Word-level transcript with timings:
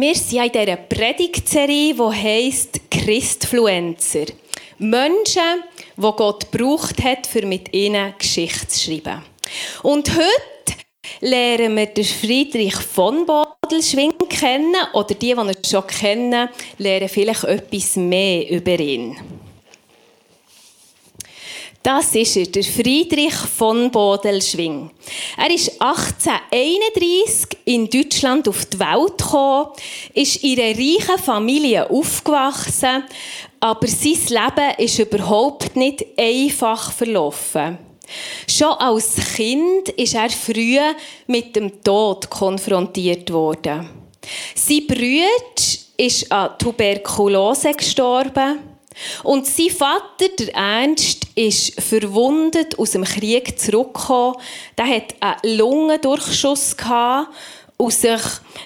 Wir 0.00 0.14
sind 0.14 0.44
in 0.44 0.52
dieser 0.52 0.76
Predigtserie, 0.76 1.92
die 1.92 2.00
heisst 2.00 2.88
Christfluencer. 2.88 4.26
Menschen, 4.78 5.64
die 5.96 6.02
Gott 6.02 6.52
gebraucht 6.52 7.02
hat, 7.02 7.26
für 7.26 7.44
mit 7.44 7.74
ihnen 7.74 8.14
Geschichte 8.16 8.68
zu 8.68 8.78
schreiben. 8.78 9.24
Und 9.82 10.08
heute 10.14 10.78
lernen 11.20 11.76
wir 11.76 11.86
den 11.86 12.04
Friedrich 12.04 12.76
von 12.76 13.26
Bodelschwing 13.26 14.12
kennen, 14.28 14.76
oder 14.92 15.14
die, 15.16 15.34
die 15.34 15.40
ihn 15.40 15.52
schon 15.68 15.86
kennen, 15.88 16.48
lernen 16.78 17.08
vielleicht 17.08 17.42
etwas 17.42 17.96
mehr 17.96 18.48
über 18.50 18.78
ihn. 18.78 19.16
Das 21.88 22.14
ist 22.14 22.36
er, 22.36 22.44
der 22.44 22.64
Friedrich 22.64 23.32
von 23.32 23.90
Bodelschwing. 23.90 24.90
Er 25.38 25.50
ist 25.50 25.80
1831 25.80 27.60
in 27.64 27.88
Deutschland 27.88 28.46
auf 28.46 28.66
die 28.66 28.78
Welt 28.78 29.16
gekommen, 29.16 29.68
ist 30.12 30.44
in 30.44 30.60
einer 30.60 30.78
reichen 30.78 31.18
Familie 31.24 31.88
aufgewachsen, 31.88 33.04
aber 33.58 33.86
sein 33.86 34.18
Leben 34.28 34.74
ist 34.76 34.98
überhaupt 34.98 35.76
nicht 35.76 36.04
einfach 36.18 36.92
verlaufen. 36.92 37.78
Schon 38.46 38.74
als 38.74 39.14
Kind 39.34 39.88
ist 39.96 40.14
er 40.14 40.28
früh 40.28 40.76
mit 41.26 41.56
dem 41.56 41.82
Tod 41.82 42.28
konfrontiert 42.28 43.32
worden. 43.32 43.88
Sein 44.54 44.86
Bruder 44.86 45.78
ist 45.96 46.30
an 46.30 46.50
Tuberkulose 46.58 47.72
gestorben. 47.72 48.77
Und 49.22 49.46
sein 49.46 49.70
Vater, 49.70 50.28
der 50.38 50.54
Ernst, 50.54 51.26
ist 51.34 51.80
verwundet 51.80 52.78
aus 52.78 52.92
dem 52.92 53.04
Krieg 53.04 53.58
zurückgekommen. 53.58 54.36
Der 54.76 54.86
hat 54.86 55.14
einen 55.20 55.56
Lungendurchschuss 55.56 56.76
gehabt 56.76 57.28
und 57.76 57.92
sich 57.92 58.20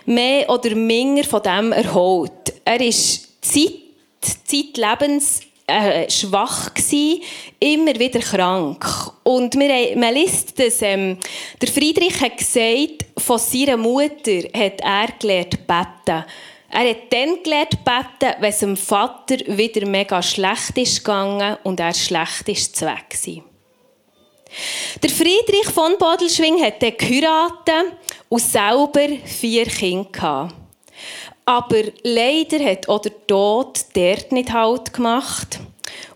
mehr 0.07 0.49
oder 0.49 0.75
minder 0.75 1.25
von 1.25 1.43
dem 1.43 1.73
erholt. 1.73 2.55
Er 2.65 2.81
ist 2.81 3.29
Zeit, 3.43 3.75
Zeitlebens 4.21 5.41
äh, 5.67 6.11
schwach 6.11 6.75
gewesen, 6.75 7.23
immer 7.61 7.99
wieder 7.99 8.21
krank. 8.21 8.85
Und 9.23 9.55
wir, 9.55 9.97
man 9.97 10.15
liest, 10.15 10.59
dass 10.59 10.83
ähm, 10.83 11.19
der 11.61 11.69
Friedrich 11.69 12.21
hat 12.21 12.39
gesagt, 12.39 13.07
von 13.19 13.39
seiner 13.39 13.77
Mutter 13.77 14.43
hat 14.55 14.81
er 14.81 15.09
gelernt 15.19 15.67
beten. 15.67 16.25
Er 16.75 16.89
hat 16.89 17.13
dann 17.13 17.43
gelernt 17.43 17.85
beten, 17.85 18.35
wenn 18.41 18.51
es 18.51 18.59
dem 18.61 18.79
Vater 18.79 19.37
wieder 19.47 19.87
mega 19.87 20.23
schlecht 20.23 20.79
ist 20.79 21.05
gegangen 21.05 21.59
und 21.65 21.79
er 21.79 21.93
schlecht 21.93 22.49
ist 22.49 22.75
zu 22.75 22.87
weg 22.87 23.15
war. 23.27 23.45
Der 25.03 25.11
Friedrich 25.11 25.67
von 25.67 25.99
Bodelschwing 25.99 26.63
hat 26.63 26.83
dann 26.83 26.97
geheiratet 26.97 27.93
und 28.31 28.41
selber 28.41 29.07
vier 29.25 29.67
Kinder 29.67 30.11
gehabt. 30.11 30.55
Aber 31.45 31.83
leider 32.05 32.65
hat 32.65 32.89
auch 32.89 33.03
der 33.03 33.27
Tod 33.27 33.85
dort 33.93 34.33
nicht 34.33 34.53
Halt 34.53 34.95
gemacht. 34.95 35.61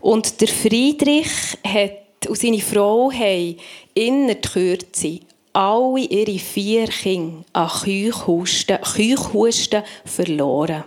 Und 0.01 0.41
der 0.41 0.49
Friedrich 0.49 1.59
hat 1.67 2.27
und 2.29 2.39
seine 2.39 2.61
Frau 2.61 3.13
haben 3.13 3.59
in 3.93 4.27
der 4.27 4.37
Kürze 4.37 5.21
alle 5.57 6.01
ihre 6.01 6.39
vier 6.39 6.87
Kinder 6.87 7.43
an 7.55 7.69
Keuchhusten, 7.69 8.79
Keuchhusten 8.79 9.83
verloren. 10.05 10.85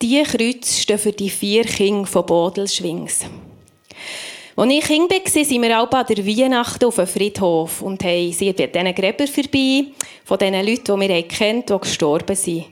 Diese 0.00 0.22
Kreuze 0.22 0.80
stehen 0.80 0.98
für 0.98 1.12
die 1.12 1.28
vier 1.28 1.64
Kinder 1.64 2.06
von 2.06 2.24
Bodelschwings. 2.24 3.24
Als 4.56 4.72
ich 4.72 4.84
Kind 4.84 5.10
war, 5.10 5.44
sind 5.44 5.62
wir 5.62 5.80
auch 5.80 5.90
an 5.90 6.06
der 6.06 6.24
Weihnachten 6.24 6.84
auf 6.84 6.96
dem 6.96 7.06
Friedhof 7.06 7.82
und 7.82 8.04
haben 8.04 8.32
sie 8.32 8.52
bei 8.52 8.66
diesen 8.66 8.94
Gräbern 8.94 9.26
vorbei, 9.26 9.86
von 10.24 10.38
den 10.38 10.54
Leuten, 10.54 11.00
die 11.00 11.08
wir 11.08 11.22
kennen, 11.22 11.64
die 11.68 11.78
gestorben 11.78 12.36
sind. 12.36 12.66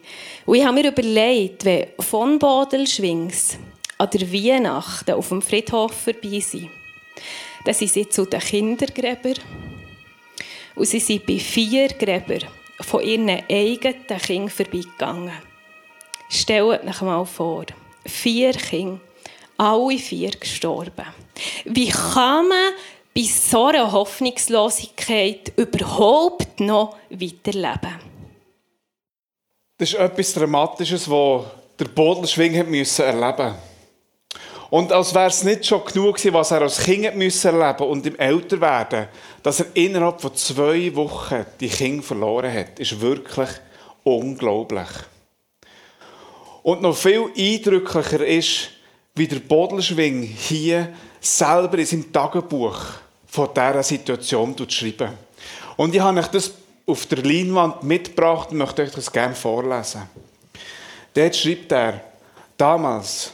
Und 0.46 0.54
ich 0.54 0.64
habe 0.64 0.74
mir 0.74 0.88
überlegt, 0.88 1.64
wenn 1.64 1.86
von 1.98 2.38
Bodelschwings 2.38 3.58
an 3.98 4.10
der 4.10 4.32
Weihnachten 4.32 5.12
auf 5.12 5.30
dem 5.30 5.42
Friedhof 5.42 5.92
vorbei 5.92 6.38
sind, 6.40 6.70
dann 7.64 7.74
sind 7.74 7.90
sie 7.90 8.08
zu 8.08 8.24
den 8.24 8.40
Kindergräbern. 8.40 9.38
Und 10.74 10.86
sie 10.86 11.00
sind 11.00 11.26
bei 11.26 11.38
vier 11.38 11.88
Gräbern 11.88 12.48
von 12.80 13.02
ihren 13.02 13.28
eigenen 13.28 14.06
Kindern 14.06 14.48
vorbeigegangen. 14.48 15.32
Stellt 16.28 16.86
euch 16.86 17.00
mal 17.00 17.24
vor, 17.24 17.64
vier 18.06 18.52
Kinder, 18.52 19.00
alle 19.56 19.98
vier 19.98 20.30
gestorben. 20.30 21.06
Wie 21.64 21.88
kann 21.88 22.48
man 22.48 22.72
bei 23.14 23.22
so 23.22 23.66
einer 23.66 23.90
Hoffnungslosigkeit 23.90 25.52
überhaupt 25.56 26.60
noch 26.60 26.96
weiterleben? 27.10 27.98
Das 29.78 29.92
ist 29.92 29.98
etwas 29.98 30.34
Dramatisches, 30.34 31.08
was 31.10 31.44
der 31.78 31.86
Bodelschwing 31.86 32.54
erleben 32.54 32.78
musste. 32.78 33.54
Und 34.70 34.92
als 34.92 35.14
wäre 35.14 35.28
es 35.28 35.44
nicht 35.44 35.64
schon 35.64 35.84
genug 35.84 36.16
gewesen, 36.16 36.34
was 36.34 36.50
er 36.50 36.62
als 36.62 36.78
Kind 36.78 37.14
müssen 37.16 37.58
erleben 37.58 37.88
und 37.88 38.04
im 38.06 38.18
Älterwerden, 38.18 39.08
dass 39.42 39.60
er 39.60 39.66
innerhalb 39.74 40.20
von 40.20 40.34
zwei 40.34 40.94
Wochen 40.94 41.46
die 41.58 41.68
Kinder 41.68 42.02
verloren 42.02 42.52
hat, 42.52 42.78
ist 42.78 43.00
wirklich 43.00 43.48
unglaublich. 44.04 44.88
Und 46.62 46.82
noch 46.82 46.96
viel 46.96 47.30
eindrücklicher 47.34 48.26
ist, 48.26 48.70
wie 49.14 49.26
der 49.26 49.40
Bodelschwing 49.40 50.22
hier 50.22 50.92
selber 51.20 51.78
in 51.78 51.86
seinem 51.86 52.12
Tagebuch 52.12 52.78
von 53.26 53.48
dieser 53.54 53.82
Situation 53.82 54.54
schreiben. 54.68 55.12
Und 55.76 55.94
ich 55.94 56.00
habe 56.00 56.18
euch 56.20 56.26
das 56.28 56.52
auf 56.86 57.06
der 57.06 57.22
Leinwand 57.22 57.82
mitgebracht 57.82 58.50
und 58.50 58.58
möchte 58.58 58.82
euch 58.82 58.90
das 58.90 59.10
gerne 59.10 59.34
vorlesen. 59.34 60.02
Dort 61.14 61.36
schreibt 61.36 61.72
er, 61.72 62.00
damals, 62.56 63.32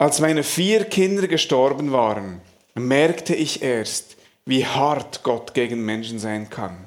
als 0.00 0.18
meine 0.18 0.42
vier 0.42 0.84
Kinder 0.86 1.28
gestorben 1.28 1.92
waren, 1.92 2.40
merkte 2.74 3.34
ich 3.34 3.60
erst, 3.60 4.16
wie 4.46 4.64
hart 4.64 5.22
Gott 5.22 5.52
gegen 5.52 5.84
Menschen 5.84 6.18
sein 6.18 6.48
kann. 6.48 6.86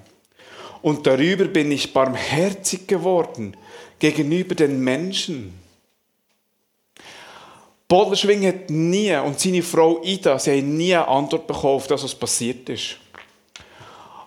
Und 0.81 1.05
darüber 1.05 1.45
bin 1.45 1.71
ich 1.71 1.93
barmherzig 1.93 2.87
geworden 2.87 3.55
gegenüber 3.99 4.55
den 4.55 4.83
Menschen. 4.83 5.53
Bodelschwing 7.87 8.47
hat 8.47 8.71
nie, 8.71 9.15
und 9.17 9.39
seine 9.39 9.61
Frau 9.61 10.01
Ida, 10.03 10.39
sie 10.39 10.57
haben 10.57 10.75
nie 10.75 10.95
eine 10.95 11.07
Antwort 11.07 11.45
bekommen 11.45 11.75
auf 11.75 11.85
das, 11.85 12.03
was 12.03 12.15
passiert 12.15 12.67
ist. 12.67 12.97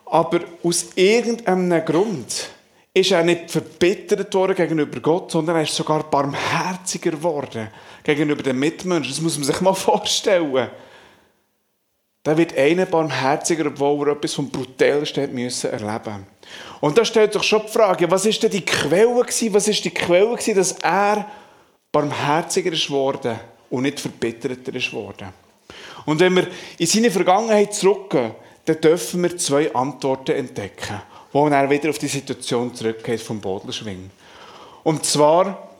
Aber 0.04 0.42
aus 0.62 0.90
irgendeinem 0.94 1.84
Grund 1.84 2.50
ist 2.96 3.10
er 3.10 3.22
nicht 3.22 3.50
verbittert 3.50 4.32
worden 4.32 4.56
gegenüber 4.56 5.00
Gott, 5.00 5.30
sondern 5.30 5.56
er 5.56 5.64
ist 5.64 5.74
sogar 5.74 6.02
barmherziger 6.04 7.10
geworden 7.10 7.68
gegenüber 8.02 8.42
den 8.42 8.58
Mitmenschen. 8.58 9.12
Das 9.12 9.20
muss 9.20 9.36
man 9.36 9.44
sich 9.44 9.60
mal 9.60 9.74
vorstellen. 9.74 10.70
Da 12.22 12.38
wird 12.38 12.56
einer 12.56 12.86
barmherziger, 12.86 13.66
obwohl 13.66 14.08
er 14.08 14.16
etwas 14.16 14.32
vom 14.32 14.48
Brutalsten 14.48 15.34
müssen 15.34 15.70
erleben 15.70 16.26
Und 16.80 16.96
da 16.96 17.04
stellt 17.04 17.34
sich 17.34 17.42
schon 17.42 17.66
die 17.66 17.72
Frage, 17.72 18.10
was 18.10 18.24
ist 18.24 18.42
denn 18.42 18.50
die 18.50 18.64
Quelle 18.64 19.20
gewesen? 19.20 19.52
Was 19.52 19.68
ist 19.68 19.84
die 19.84 19.90
Quelle 19.90 20.30
gewesen, 20.30 20.54
dass 20.54 20.72
er 20.72 21.30
barmherziger 21.92 22.72
ist 22.72 22.88
worden 22.88 23.38
und 23.68 23.82
nicht 23.82 24.00
verbitterter 24.00 24.74
ist 24.74 24.94
worden? 24.94 25.28
Und 26.06 26.18
wenn 26.20 26.34
wir 26.34 26.46
in 26.78 26.86
seine 26.86 27.10
Vergangenheit 27.10 27.74
zurückgehen, 27.74 28.34
dann 28.64 28.80
dürfen 28.80 29.22
wir 29.22 29.36
zwei 29.36 29.72
Antworten 29.74 30.32
entdecken 30.32 31.02
wo 31.32 31.46
er 31.48 31.70
wieder 31.70 31.90
auf 31.90 31.98
die 31.98 32.08
Situation 32.08 32.74
zurückgeht 32.74 33.20
vom 33.20 33.40
Bodelschwing. 33.40 34.10
Und 34.82 35.04
zwar 35.04 35.70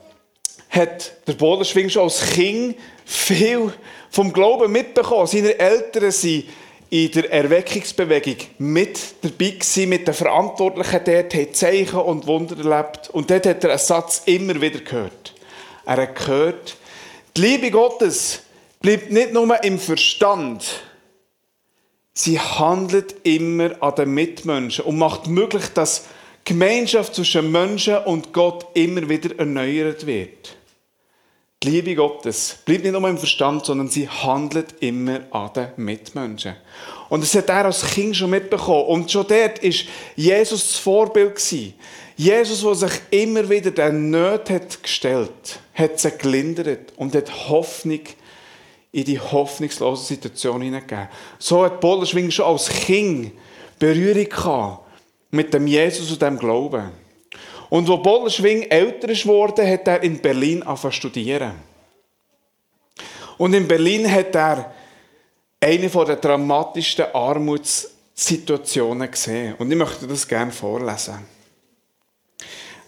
hat 0.69 1.13
der 1.27 1.33
Bodelschwing 1.33 1.89
schon 1.89 2.03
als 2.03 2.21
Kind 2.29 2.75
viel 3.05 3.73
vom 4.09 4.33
Glauben 4.33 4.71
mitbekommen. 4.71 5.27
Seine 5.27 5.57
Eltern 5.57 6.11
sind 6.11 6.45
in 6.89 7.11
der 7.11 7.31
Erweckungsbewegung 7.31 8.37
mit 8.59 8.99
dabei 9.21 9.57
mit 9.87 10.07
den 10.07 10.13
Verantwortlichen 10.13 11.01
dort, 11.05 11.33
haben 11.33 11.53
Zeichen 11.53 11.99
und 11.99 12.27
Wunder 12.27 12.57
erlebt. 12.57 13.09
Und 13.09 13.29
dort 13.29 13.45
hat 13.45 13.63
er 13.63 13.71
einen 13.71 13.79
Satz 13.79 14.21
immer 14.25 14.59
wieder 14.61 14.79
gehört. 14.79 15.33
Er 15.85 15.97
hat 15.97 16.15
gehört, 16.15 16.77
die 17.35 17.41
Liebe 17.41 17.71
Gottes 17.71 18.41
bleibt 18.81 19.11
nicht 19.11 19.33
nur 19.33 19.63
im 19.63 19.79
Verstand, 19.79 20.63
sie 22.17 22.39
handelt 22.39 23.15
immer 23.23 23.81
an 23.81 23.95
den 23.95 24.13
Mitmenschen 24.13 24.85
und 24.85 24.97
macht 24.97 25.27
möglich, 25.27 25.65
dass 25.73 26.05
die 26.47 26.53
Gemeinschaft 26.53 27.13
zwischen 27.13 27.51
Menschen 27.51 27.97
und 27.97 28.33
Gott 28.33 28.65
immer 28.73 29.07
wieder 29.07 29.37
erneuert 29.37 30.07
wird. 30.07 30.55
Die 31.61 31.69
Liebe 31.69 31.95
Gottes 31.95 32.57
bleibt 32.65 32.83
nicht 32.83 32.93
nur 32.93 33.07
im 33.07 33.17
Verstand, 33.17 33.65
sondern 33.65 33.87
sie 33.87 34.07
handelt 34.07 34.75
immer 34.79 35.21
an 35.31 35.51
den 35.53 35.69
Mitmenschen. 35.77 36.55
Und 37.09 37.23
das 37.23 37.35
hat 37.35 37.49
er 37.49 37.65
als 37.65 37.85
Kind 37.85 38.15
schon 38.15 38.29
mitbekommen. 38.29 38.85
Und 38.85 39.11
schon 39.11 39.25
dort 39.27 39.63
war 39.63 39.71
Jesus 40.15 40.67
das 40.67 40.75
Vorbild. 40.77 41.39
Jesus, 42.15 42.61
der 42.61 42.75
sich 42.75 43.01
immer 43.11 43.47
wieder 43.49 43.71
den 43.71 44.09
Nöten 44.09 44.55
hat 44.55 44.81
gestellt 44.81 45.59
hat, 45.73 45.99
sie 45.99 46.11
gelindert 46.11 46.93
und 46.95 47.15
hat 47.15 47.49
Hoffnung 47.49 48.01
in 48.97 49.05
die 49.05 49.19
hoffnungslose 49.19 50.05
Situation 50.05 50.59
hineingegeben. 50.59 51.07
So 51.37 51.63
hat 51.63 51.79
Bollerschwing 51.79 52.31
schon 52.31 52.47
als 52.47 52.67
Kind 52.67 53.31
Berührung 53.77 54.27
gehabt 54.27 54.87
mit 55.29 55.53
dem 55.53 55.67
Jesus 55.67 56.09
und 56.11 56.19
dem 56.19 56.39
Glauben. 56.39 56.89
Und 57.69 57.87
wo 57.87 57.97
Bollenschwing 57.97 58.63
älter 58.63 59.09
worden, 59.27 59.67
hat 59.67 59.87
er 59.87 60.01
in 60.01 60.19
Berlin 60.19 60.63
angefangen 60.63 60.93
studieren. 60.93 61.51
Und 63.37 63.53
in 63.53 63.67
Berlin 63.67 64.11
hat 64.11 64.33
er 64.33 64.73
eine 65.59 65.89
der 65.89 66.15
dramatischsten 66.15 67.05
Armutssituationen 67.13 69.11
gesehen. 69.11 69.53
Und 69.59 69.69
ich 69.69 69.77
möchte 69.77 70.07
das 70.07 70.27
gerne 70.27 70.51
vorlesen. 70.51 71.19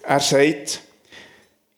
Er 0.02 0.18
sagt, 0.18 0.80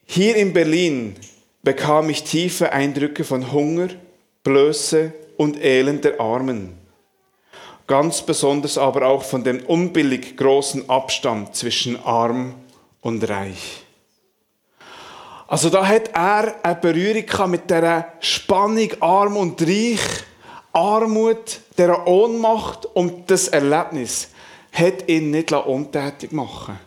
hier 0.06 0.37
in 0.37 0.55
Berlin 0.55 1.17
bekam 1.62 2.08
ich 2.08 2.25
tiefe 2.25 2.73
Eindrücke 2.73 3.25
von 3.25 3.52
Hunger, 3.52 3.88
Blöße 4.42 5.12
und 5.36 5.62
Elend 5.62 6.04
der 6.04 6.20
Armen. 6.20 6.78
Ganz 7.86 8.22
besonders 8.22 8.76
aber 8.78 9.06
auch 9.06 9.22
von 9.22 9.44
dem 9.44 9.64
unbillig 9.66 10.36
großen 10.36 10.88
Abstand 10.88 11.54
zwischen 11.54 12.02
arm 12.04 12.54
und 13.00 13.28
reich. 13.28 13.84
Also 15.46 15.68
da 15.68 15.86
hat 15.86 16.08
er 16.14 16.54
eine 16.62 16.74
Berührung 16.76 17.50
mit 17.50 17.70
der 17.70 18.14
Spannung 18.20 18.88
arm 19.00 19.36
und 19.36 19.60
reich, 19.62 20.00
Armut, 20.72 21.60
der 21.76 22.06
Ohnmacht 22.06 22.86
und 22.86 23.30
das 23.30 23.48
Erlebnis 23.48 24.30
hat 24.72 25.06
ihn 25.08 25.30
nicht 25.30 25.52
untätig 25.52 26.32
machen 26.32 26.78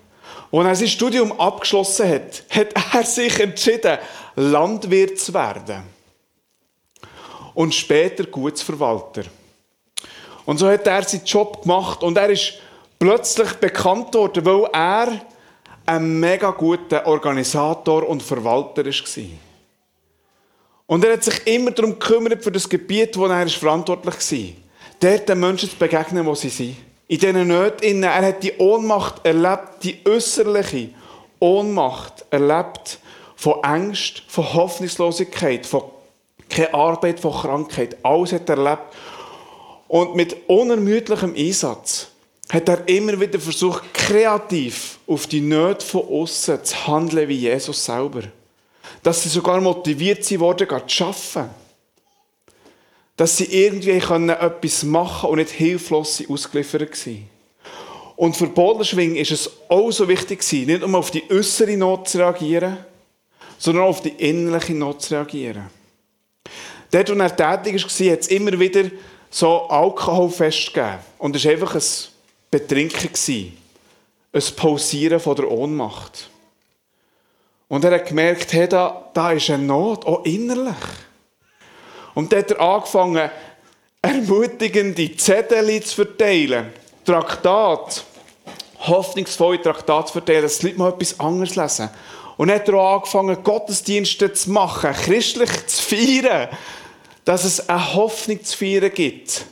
Als 0.52 0.66
er 0.66 0.76
sein 0.76 0.88
Studium 0.88 1.40
abgeschlossen 1.40 2.10
hat, 2.10 2.44
hat 2.50 2.74
er 2.94 3.04
sich 3.04 3.40
entschieden, 3.40 4.00
Landwirt 4.36 5.20
zu 5.20 5.34
werden. 5.34 5.95
Und 7.56 7.74
später 7.74 8.26
Gutsverwalter. 8.26 9.24
Und 10.46 10.60
so 10.60 10.68
hat 10.70 10.86
er 10.86 11.04
seinen 11.04 11.26
Job 11.26 11.64
gemacht 11.64 12.04
und 12.04 12.18
er 12.18 12.30
ist 12.30 12.54
plötzlich 13.00 13.54
bekannt 13.54 14.14
worden, 14.14 14.46
weil 14.46 14.70
er 14.72 15.22
ein 15.86 16.20
mega 16.20 16.52
guter 16.52 17.06
Organisator 17.08 18.08
und 18.08 18.22
Verwalter 18.22 18.86
war. 18.86 19.24
Und 20.88 21.04
er 21.04 21.14
hat 21.14 21.24
sich 21.24 21.48
immer 21.48 21.72
darum 21.72 21.98
gekümmert, 21.98 22.44
für 22.44 22.52
das 22.52 22.70
Gebiet, 22.70 23.18
wo 23.18 23.26
er 23.26 23.48
verantwortlich 23.48 24.16
war, 24.16 25.10
dort 25.12 25.30
den 25.30 25.40
Menschen 25.40 25.70
zu 25.70 25.76
begegnen, 25.78 26.26
wo 26.26 26.36
sie 26.36 26.50
sind. 26.50 26.76
In 27.08 27.20
diesen 27.20 27.48
Nöten, 27.48 28.04
er 28.04 28.28
hat 28.28 28.44
die 28.44 28.54
Ohnmacht 28.58 29.26
erlebt, 29.26 29.84
die 29.84 30.00
äußerliche 30.06 30.90
Ohnmacht 31.40 32.26
erlebt 32.30 33.00
von 33.36 33.64
Angst, 33.64 34.24
von 34.28 34.54
Hoffnungslosigkeit, 34.54 35.66
von 35.66 35.84
keine 36.50 36.74
Arbeit, 36.74 37.20
von 37.20 37.34
Krankheit. 37.34 37.98
Alles 38.04 38.34
hat 38.34 38.50
er 38.50 38.58
erlebt. 38.58 38.94
Und 39.88 40.16
mit 40.16 40.36
unermüdlichem 40.48 41.36
Einsatz 41.36 42.08
hat 42.52 42.70
er 42.70 42.88
immer 42.88 43.20
wieder 43.20 43.40
versucht, 43.40 43.94
kreativ 43.94 45.00
auf 45.08 45.28
die 45.28 45.42
Nöte 45.42 45.86
von 45.86 46.08
außen 46.08 46.64
zu 46.64 46.88
handeln 46.88 47.28
wie 47.28 47.38
Jesus 47.38 47.86
selber. 47.86 48.24
Dass 49.04 49.24
sie 49.24 49.30
sogar 49.30 49.62
motiviert 49.62 50.24
sind 50.24 50.40
worden, 50.40 50.68
zu 50.88 51.06
arbeiten. 51.06 51.50
Dass 53.18 53.38
sie 53.38 53.46
irgendwie 53.46 54.00
können 54.00 54.30
etwas 54.30 54.84
machen 54.84 55.30
und 55.30 55.38
nicht 55.38 55.52
hilflos 55.52 56.24
ausgeliefert 56.28 57.06
waren. 57.06 57.30
Und 58.16 58.38
für 58.38 58.48
Bodenschwing 58.48 59.16
ist 59.16 59.32
es 59.32 59.52
auch 59.68 59.92
so 59.92 60.08
wichtig, 60.08 60.44
nicht 60.52 60.86
nur 60.86 61.00
auf 61.00 61.12
die 61.12 61.24
äußere 61.30 61.76
Not 61.76 62.08
zu 62.08 62.20
reagieren, 62.20 62.78
sondern 63.58 63.86
auch 63.86 63.90
auf 63.90 64.02
die 64.02 64.10
innerliche 64.10 64.74
Not 64.74 65.02
zu 65.02 65.16
reagieren. 65.16 65.70
Dort, 66.92 67.10
wo 67.10 67.20
er 67.20 67.36
tätig 67.36 67.84
war, 67.84 68.12
hat 68.12 68.20
es 68.20 68.28
immer 68.28 68.60
wieder 68.60 68.84
so 69.30 69.68
Alkohol 69.68 70.30
festgegeben. 70.30 71.00
Und 71.18 71.36
es 71.36 71.46
war 71.46 71.52
einfach 71.52 71.76
ein 71.76 71.84
Betrinken. 72.52 73.58
Ein 74.32 74.44
Pausieren 74.56 75.20
von 75.20 75.36
der 75.36 75.50
Ohnmacht. 75.50 76.30
Und 77.68 77.84
er 77.84 77.96
hat 77.96 78.08
gemerkt, 78.08 78.54
hey, 78.54 78.68
da, 78.68 79.10
da 79.14 79.32
ist 79.32 79.50
eine 79.50 79.64
Not, 79.64 80.06
auch 80.06 80.24
innerlich. 80.26 80.76
Und 82.14 82.32
dann 82.32 82.40
hat 82.40 82.52
er 82.52 82.62
angefangen, 82.62 83.30
ermutigende 84.02 85.16
Zettel 85.18 85.82
zu 85.84 85.96
verteilen. 85.96 86.72
Traktat, 87.04 88.04
hoffnungsvolle 88.80 89.62
Traktate 89.62 90.08
zu 90.08 90.14
verteilen, 90.14 90.44
dass 90.44 90.60
die 90.60 90.68
Leute 90.68 90.80
mal 90.80 90.90
etwas 90.90 91.20
anderes 91.20 91.56
lesen. 91.56 91.90
Und 92.38 92.52
hat 92.52 92.68
er 92.68 92.76
auch 92.76 92.96
angefangen, 92.96 93.44
Gottesdienste 93.44 94.34
zu 94.34 94.52
machen, 94.52 94.92
christlich 94.94 95.68
zu 95.68 95.82
feiern 95.82 96.50
dass 97.26 97.44
es 97.44 97.68
eine 97.68 97.96
Hoffnung 97.96 98.42
zu 98.44 98.58
feiern 98.58 98.92
gibt, 98.94 99.46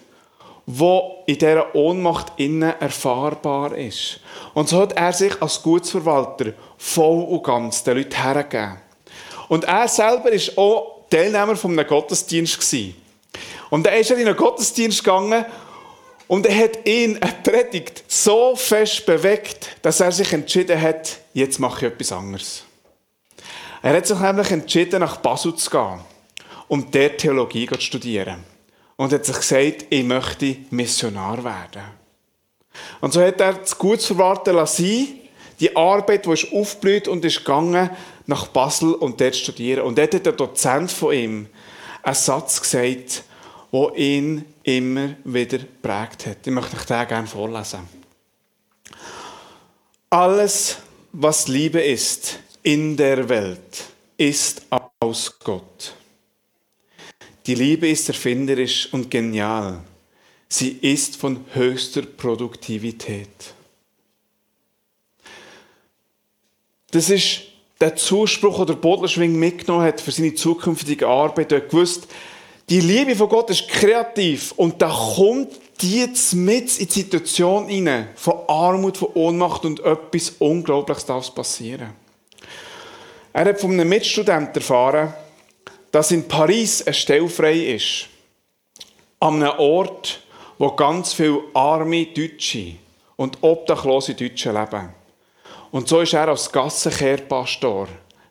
wo 0.66 1.24
in 1.26 1.38
dieser 1.38 1.76
Ohnmacht 1.76 2.32
innen 2.38 2.74
erfahrbar 2.80 3.76
ist. 3.76 4.20
Und 4.54 4.70
so 4.70 4.80
hat 4.80 4.94
er 4.94 5.12
sich 5.12 5.42
als 5.42 5.62
Gutsverwalter 5.62 6.54
voll 6.78 7.24
und 7.24 7.44
ganz 7.44 7.84
den 7.84 7.98
Leuten 7.98 8.22
hergegeben. 8.22 8.78
Und 9.50 9.66
er 9.66 9.88
selber 9.88 10.32
war 10.32 10.64
auch 10.64 11.06
Teilnehmer 11.10 11.56
von 11.56 11.78
einem 11.78 11.88
Gottesdienst. 11.88 12.76
Und 13.72 13.86
dann 13.86 13.96
ist 13.96 14.12
er 14.12 14.18
in 14.18 14.28
einen 14.28 14.38
Gottesdienst 14.38 15.04
gegangen 15.04 15.46
und 16.28 16.46
er 16.46 16.56
hat 16.56 16.88
ihn, 16.88 17.22
eine 17.22 17.34
Predigt, 17.44 18.04
so 18.08 18.56
fest 18.56 19.06
bewegt, 19.06 19.76
dass 19.82 20.00
er 20.00 20.12
sich 20.12 20.32
entschieden 20.32 20.80
hat, 20.80 21.18
jetzt 21.34 21.60
mache 21.60 21.88
ich 21.88 21.92
etwas 21.92 22.12
anderes. 22.12 22.64
Er 23.84 23.96
hat 23.96 24.08
sich 24.08 24.18
nämlich 24.18 24.50
entschieden, 24.50 25.02
nach 25.02 25.18
Basel 25.18 25.54
zu 25.56 25.70
gehen 25.70 26.00
um 26.68 26.90
dort 26.90 27.20
Theologie 27.20 27.68
zu 27.68 27.80
studieren. 27.80 28.44
Und 28.96 29.14
hat 29.14 29.26
sich 29.26 29.36
gesagt, 29.36 29.86
ich 29.90 30.04
möchte 30.04 30.58
Missionar 30.72 31.44
werden. 31.44 31.84
Und 33.02 33.14
so 33.14 33.22
hat 33.22 33.40
er 33.40 33.54
das 33.54 33.78
Gutes 33.78 34.08
verwarten 34.08 34.56
lassen, 34.56 35.20
die 35.60 35.76
Arbeit, 35.76 36.26
die 36.26 36.32
ist 36.32 36.52
aufgeblüht 36.52 37.08
und 37.08 37.24
ist 37.26 37.40
gegangen 37.40 37.92
nach 38.26 38.48
Basel 38.48 38.94
und 38.94 39.22
dort 39.22 39.36
studieren. 39.36 39.84
Und 39.84 39.98
dort 39.98 40.16
hat 40.16 40.26
der 40.26 40.34
Dozent 40.34 40.92
von 40.92 41.14
ihm 41.14 41.48
einen 42.02 42.16
Satz 42.16 42.60
gesagt, 42.62 43.24
der 43.72 43.96
ihn 43.96 44.46
immer 44.64 45.16
wieder 45.24 45.60
prägt 45.82 46.26
hat. 46.26 46.48
Ich 46.48 46.52
möchte 46.54 46.76
euch 46.76 46.86
den 46.86 47.08
gerne 47.08 47.28
vorlesen. 47.28 47.88
Alles, 50.10 50.78
was 51.12 51.48
Liebe 51.48 51.82
ist 51.82 52.40
in 52.64 52.98
der 52.98 53.28
Welt, 53.30 53.86
ist 54.18 54.64
aus 55.00 55.38
Gott. 55.44 55.94
Die 57.46 57.56
Liebe 57.56 57.90
ist 57.90 58.08
erfinderisch 58.08 58.92
und 58.94 59.12
genial. 59.12 59.82
Sie 60.48 60.78
ist 60.82 61.18
von 61.18 61.46
höchster 61.54 62.04
Produktivität. 62.04 63.28
Das 66.92 67.10
ist 67.10 67.42
der 67.82 67.96
Zuspruch, 67.96 68.66
den 68.66 68.80
Bodlerschwing 68.80 69.36
mitgenommen 69.38 69.86
hat 69.86 70.00
für 70.00 70.12
seine 70.12 70.36
zukünftige 70.36 71.08
Arbeit. 71.08 71.52
Er 71.52 71.58
hat 71.58 71.70
gewusst, 71.70 72.08
die 72.70 72.80
Liebe 72.80 73.16
von 73.16 73.28
Gott 73.28 73.50
ist 73.50 73.68
kreativ 73.68 74.54
und 74.54 74.82
da 74.82 74.88
kommt 74.88 75.52
die 75.82 76.08
mit 76.36 76.80
in 76.80 76.88
die 76.88 76.94
Situation 76.94 77.68
hinein, 77.68 78.10
von 78.16 78.36
Armut, 78.48 78.98
von 78.98 79.10
Ohnmacht 79.16 79.66
und 79.66 79.82
etwas 79.82 80.30
Unglaubliches 80.40 81.06
darf 81.06 81.36
passieren. 81.36 82.03
Er 83.36 83.46
hat 83.46 83.60
von 83.60 83.72
einem 83.72 83.90
Mitstudenten 83.90 84.54
erfahren, 84.54 85.12
dass 85.92 86.12
in 86.12 86.28
Paris 86.28 86.84
eine 86.84 86.94
Stelle 86.94 87.28
frei 87.28 87.76
ist. 87.76 88.08
An 89.20 89.42
einem 89.42 89.58
Ort, 89.58 90.22
wo 90.60 90.70
ganz 90.72 91.14
viele 91.14 91.42
arme 91.56 92.06
Deutsche 92.06 92.76
und 93.16 93.40
obdachlose 93.42 94.14
Deutsche 94.14 94.52
leben. 94.52 94.90
Und 95.72 95.88
so 95.88 96.02
ist 96.02 96.14
er 96.14 96.28
als 96.28 96.52
Gassenkehrpastor 96.52 97.88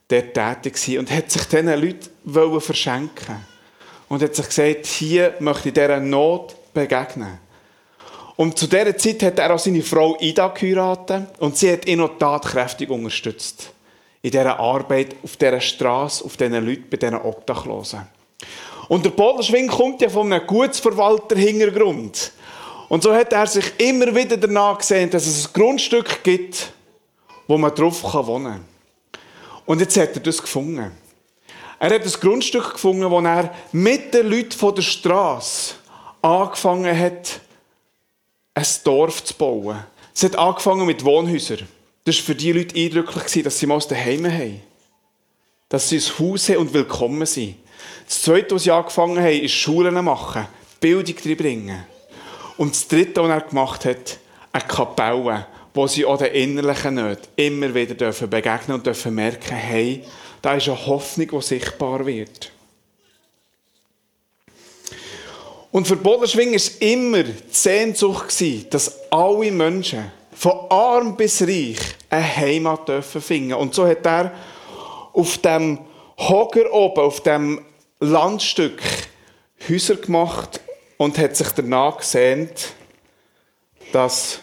dort 0.07 0.35
tätig 0.35 0.97
und 0.97 1.11
hat 1.11 1.33
sich 1.33 1.45
diesen 1.47 1.67
Leuten 1.67 2.61
verschenken 2.61 3.45
Und 4.09 4.23
hat 4.23 4.37
sich 4.37 4.47
gesagt, 4.47 4.87
hier 4.87 5.35
möchte 5.41 5.71
ich 5.71 5.75
dieser 5.75 5.99
Not 5.99 6.55
begegnen. 6.73 7.41
Und 8.37 8.57
zu 8.57 8.69
dieser 8.69 8.97
Zeit 8.97 9.23
hat 9.25 9.39
er 9.41 9.53
auch 9.53 9.59
seine 9.59 9.83
Frau 9.83 10.17
Ida 10.21 10.47
geheiratet 10.49 11.27
und 11.41 11.57
sie 11.57 11.73
hat 11.73 11.87
ihn 11.87 11.99
noch 11.99 12.19
tatkräftig 12.19 12.89
unterstützt 12.89 13.73
in 14.23 14.31
dieser 14.31 14.59
Arbeit, 14.59 15.17
auf 15.23 15.37
dieser 15.37 15.61
Straße, 15.61 16.25
auf 16.25 16.37
diesen 16.37 16.65
Leuten, 16.65 16.89
bei 16.89 16.97
diesen 16.97 17.17
Obdachlosen. 17.17 18.07
Und 18.89 19.05
der 19.05 19.11
Bodenschwing 19.11 19.69
kommt 19.69 20.01
ja 20.01 20.09
von 20.09 20.33
einem 20.33 20.47
Gutsverwalter-Hintergrund. 20.47 22.33
Und 22.89 23.03
so 23.03 23.15
hat 23.15 23.33
er 23.33 23.47
sich 23.47 23.65
immer 23.79 24.15
wieder 24.15 24.37
danach 24.37 24.79
gesehen, 24.79 25.11
dass 25.11 25.27
es 25.27 25.47
ein 25.47 25.53
Grundstück 25.53 26.23
gibt, 26.23 26.73
wo 27.47 27.59
man 27.59 27.75
drauf 27.75 28.03
wohnen 28.03 28.45
kann. 28.45 28.65
Und 29.67 29.81
jetzt 29.81 29.97
hat 29.97 30.15
er 30.15 30.21
das 30.21 30.41
gefunden. 30.41 30.93
Er 31.79 31.95
hat 31.95 32.05
ein 32.05 32.13
Grundstück 32.13 32.75
gefunden, 32.75 33.11
wo 33.11 33.21
er 33.21 33.53
mit 33.73 34.15
den 34.15 34.29
Leuten 34.29 34.53
von 34.53 34.75
der 34.75 34.83
Straße 34.83 35.75
angefangen 36.21 36.97
hat, 36.97 37.41
ein 38.55 38.67
Dorf 38.85 39.25
zu 39.25 39.35
bauen. 39.35 39.85
Es 40.15 40.23
hat 40.23 40.37
angefangen 40.37 40.87
mit 40.87 41.05
Wohnhäusern. 41.05 41.67
Das 42.05 42.17
war 42.19 42.25
für 42.25 42.35
die 42.35 42.53
Leute 42.53 42.77
eindrücklich, 42.77 43.45
dass 43.45 43.59
sie 43.59 43.67
mal 43.67 43.79
daheim 43.79 44.27
haben. 44.27 44.61
Dass 45.69 45.89
sie 45.89 45.99
ein 45.99 46.19
Haus 46.19 46.49
haben 46.49 46.59
und 46.59 46.75
willkommen 46.75 47.27
sind. 47.27 47.57
Das 48.07 48.23
Zweite, 48.23 48.55
was 48.55 48.65
sie 48.65 48.71
angefangen 48.71 49.19
haben, 49.19 49.41
ist 49.41 49.53
Schulen 49.53 49.95
machen, 50.05 50.47
Bildung 50.81 51.37
bringen. 51.37 51.85
Und 52.57 52.75
das 52.75 52.89
Dritte, 52.89 53.23
was 53.23 53.31
er 53.31 53.41
gemacht 53.41 53.85
hat, 53.85 54.19
eine 54.53 54.65
Kapelle, 54.65 55.47
wo 55.73 55.87
sie 55.87 56.05
auch 56.05 56.19
den 56.19 56.35
innerlichen 56.35 56.97
Nöten 56.97 57.29
immer 57.37 57.75
wieder 57.75 57.95
dürfen 57.95 58.29
begegnen 58.29 58.77
und 58.77 58.87
dürfen 58.87 59.15
merken, 59.15 59.55
hey, 59.55 60.05
da 60.43 60.55
ist 60.55 60.69
eine 60.69 60.87
Hoffnung, 60.87 61.29
die 61.29 61.43
sichtbar 61.43 62.05
wird. 62.05 62.53
Und 65.71 65.89
für 65.89 65.97
Bodenschwing 65.97 66.53
war 66.53 66.83
immer 66.83 67.23
die 67.23 67.35
Sehnsucht, 67.51 68.35
dass 68.69 69.11
alle 69.11 69.51
Menschen, 69.51 70.13
von 70.43 70.67
arm 70.71 71.17
bis 71.17 71.41
reich, 71.43 71.79
eine 72.11 72.37
Heimat 72.37 72.89
dürfen 72.89 73.23
finden. 73.23 73.55
Und 73.55 73.77
so 73.77 73.87
hat 73.87 74.05
er 74.05 74.33
auf 75.13 75.39
dem 75.39 75.79
Hocker 76.19 76.73
oben, 76.73 76.99
auf 77.01 77.21
dem 77.21 77.65
Landstück, 78.01 78.83
Häuser 79.69 79.95
gemacht 79.95 80.61
und 80.97 81.17
hat 81.17 81.37
sich 81.37 81.49
danach 81.51 81.99
gesehnt, 81.99 82.73
dass 83.93 84.41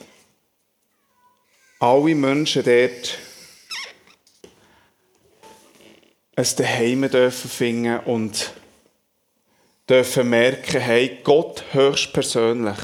alle 1.82 2.16
Menschen 2.16 2.64
dort 2.64 3.20
ein 6.38 6.48
Daheim 6.56 7.10
dürfen 7.10 7.50
finden 7.50 8.00
und 8.06 8.54
dürfen 9.90 10.30
merken, 10.30 10.80
hey, 10.80 11.20
Gott 11.26 11.66
höchstpersönlich 11.74 12.78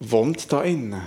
wohnt 0.00 0.52
da 0.52 0.62
innen. 0.62 1.06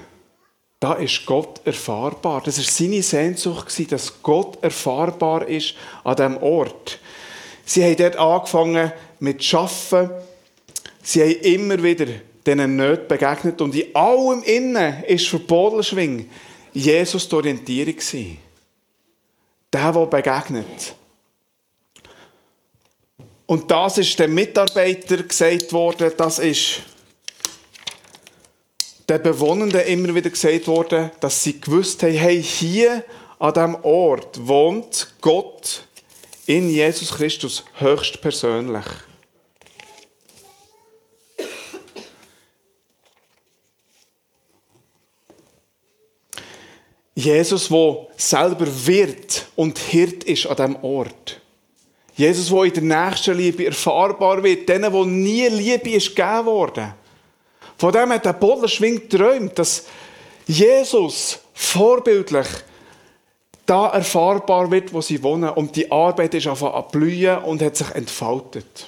Da 0.79 0.93
ist 0.93 1.25
Gott 1.25 1.62
erfahrbar. 1.65 2.41
Das 2.43 2.58
ist 2.58 2.75
seine 2.75 3.03
Sehnsucht, 3.03 3.91
dass 3.91 4.24
Gott 4.24 4.63
erfahrbar 4.63 5.48
ist 5.48 5.75
an 6.03 6.15
diesem 6.15 6.38
Ort. 6.38 7.00
Sie 7.65 7.84
haben 7.84 7.98
dort 7.98 8.15
angefangen 8.15 8.91
mit 9.19 9.43
Schaffen. 9.43 10.10
Sie 11.03 11.22
haben 11.22 11.41
immer 11.41 11.84
wieder 11.84 12.08
diesen 12.46 12.75
Nöten 12.77 13.08
begegnet. 13.08 13.62
Und 13.62 13.75
in 13.75 13.93
allem 13.93 14.41
Innen 14.43 15.03
ist 15.03 15.27
für 15.27 15.39
Bodelschwing 15.39 16.29
Jesus 16.74 17.27
die 17.27 17.36
Orientierung. 17.36 17.96
Der, 19.74 19.91
der 19.91 20.05
begegnet. 20.05 20.96
Und 23.46 23.69
das 23.69 23.98
ist 23.98 24.17
dem 24.17 24.34
Mitarbeiter 24.34 25.24
gesagt 25.24 25.74
worden, 25.74 26.12
das 26.15 26.39
ist 26.39 26.81
den 29.09 29.23
Bewohnenden 29.23 29.81
immer 29.81 30.13
wieder 30.13 30.29
gesagt 30.29 30.67
worden, 30.67 31.11
dass 31.19 31.43
sie 31.43 31.59
gewusst 31.59 32.03
haben, 32.03 32.13
hey, 32.13 32.41
hier 32.41 33.03
an 33.39 33.53
diesem 33.53 33.75
Ort 33.83 34.47
wohnt 34.47 35.13
Gott 35.21 35.83
in 36.45 36.69
Jesus 36.69 37.11
Christus 37.11 37.63
höchstpersönlich. 37.79 38.85
Jesus, 47.15 47.69
wo 47.69 48.09
selber 48.15 48.65
Wirt 48.85 49.47
und 49.55 49.77
Hirt 49.77 50.23
ist 50.23 50.45
an 50.47 50.55
diesem 50.55 50.83
Ort. 50.83 51.41
Jesus, 52.15 52.49
der 52.49 52.63
in 52.63 52.89
der 52.89 53.07
nächsten 53.09 53.37
Liebe 53.37 53.65
erfahrbar 53.65 54.41
wird, 54.43 54.69
denen, 54.69 54.91
wo 54.91 55.03
nie 55.03 55.47
Liebe 55.47 55.91
ist 55.91 56.15
gegeben 56.15 56.45
worden. 56.45 56.93
Von 57.79 57.93
dem 57.93 58.12
hat 58.12 58.25
der 58.25 58.33
Bodenschwing 58.33 59.07
geträumt, 59.07 59.57
dass 59.57 59.86
Jesus 60.45 61.39
vorbildlich 61.53 62.48
da 63.65 63.88
erfahrbar 63.88 64.69
wird, 64.69 64.93
wo 64.93 65.00
sie 65.00 65.24
wohnen. 65.24 65.50
Und 65.51 65.77
die 65.77 65.89
Arbeit 65.89 66.33
ist 66.33 66.48
einfach 66.48 66.74
an 66.74 66.86
blühen 66.91 67.38
und 67.38 67.62
hat 67.62 67.77
sich 67.77 67.89
entfaltet. 67.91 68.88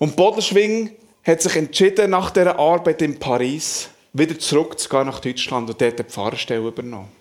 Und 0.00 0.16
Bodenschwing 0.16 0.96
hat 1.24 1.40
sich 1.40 1.54
entschieden, 1.54 2.10
nach 2.10 2.30
dieser 2.30 2.58
Arbeit 2.58 3.02
in 3.02 3.20
Paris 3.20 3.88
wieder 4.12 4.36
zurückzugehen 4.36 5.06
nach 5.06 5.20
Deutschland 5.20 5.70
und 5.70 5.80
dort 5.80 5.98
die 5.98 6.04
Pfarrstelle 6.04 6.66
übernommen. 6.66 7.12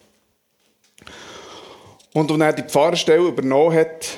Und 2.12 2.32
als 2.32 2.42
er 2.42 2.54
die 2.54 2.64
Pfarrstelle 2.64 3.28
übernommen 3.28 3.76
hat, 3.78 4.18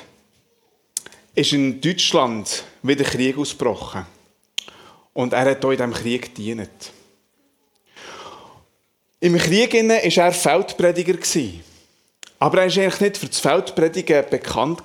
ist 1.34 1.52
in 1.52 1.78
Deutschland 1.78 2.64
wieder 2.82 3.04
Krieg 3.04 3.36
ausgebrochen. 3.36 4.17
Und 5.18 5.32
er 5.32 5.50
hat 5.50 5.64
auch 5.64 5.72
in 5.72 5.78
diesem 5.78 5.92
Krieg 5.92 6.26
gedient. 6.26 6.92
Im 9.18 9.36
Krieg 9.36 9.74
war 9.74 10.24
er 10.24 10.32
Feldprediger. 10.32 11.18
Aber 12.38 12.62
er 12.62 12.68
war 12.68 12.82
eigentlich 12.84 13.00
nicht 13.00 13.16
für 13.16 13.26
das 13.26 13.40
Feldpredigen 13.40 14.24
bekannt, 14.30 14.84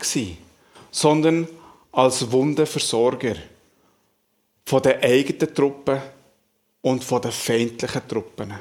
sondern 0.89 1.47
als 1.91 2.31
Wundenversorger 2.31 3.35
von 4.65 4.81
den 4.81 5.03
eigenen 5.03 5.53
Truppen 5.53 6.01
und 6.81 7.03
von 7.03 7.21
den 7.21 7.31
feindlichen 7.31 8.07
Truppen. 8.07 8.55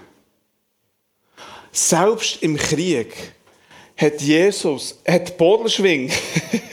Selbst 1.72 2.42
im 2.42 2.58
Krieg 2.58 3.14
hat 3.96 4.20
Jesus, 4.20 4.98
hat 5.08 5.38
Bodelschwing 5.38 6.12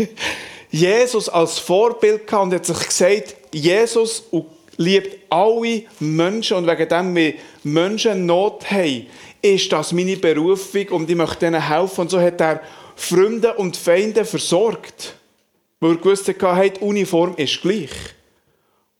Jesus 0.71 1.29
als 1.29 1.57
Vorbild 1.57 2.27
gehabt 2.27 2.43
und 2.43 2.53
hat 2.53 2.65
sich 2.65 2.85
gesagt, 2.85 3.35
Jesus 3.53 4.23
liebt 4.79 5.31
alle 5.31 5.83
Menschen 5.99 6.57
und 6.57 6.67
wegen 6.67 6.87
dem 6.87 7.15
wir 7.15 7.33
Menschen 7.63 8.25
Not 8.25 8.71
haben, 8.71 9.07
ist 9.41 9.71
das 9.71 9.91
meine 9.91 10.15
Berufung 10.15 10.87
und 10.89 11.09
ich 11.09 11.15
möchte 11.15 11.47
ihnen 11.47 11.67
helfen. 11.67 12.01
Und 12.01 12.09
so 12.09 12.19
hat 12.19 12.39
er 12.41 12.61
Freunde 12.95 13.53
und 13.55 13.75
Feinde 13.75 14.23
versorgt, 14.23 15.15
weil 15.79 15.91
er 15.91 15.97
gewusst 15.97 16.27
hat, 16.27 16.77
die 16.77 16.79
Uniform 16.79 17.33
ist 17.35 17.61
gleich. 17.61 17.91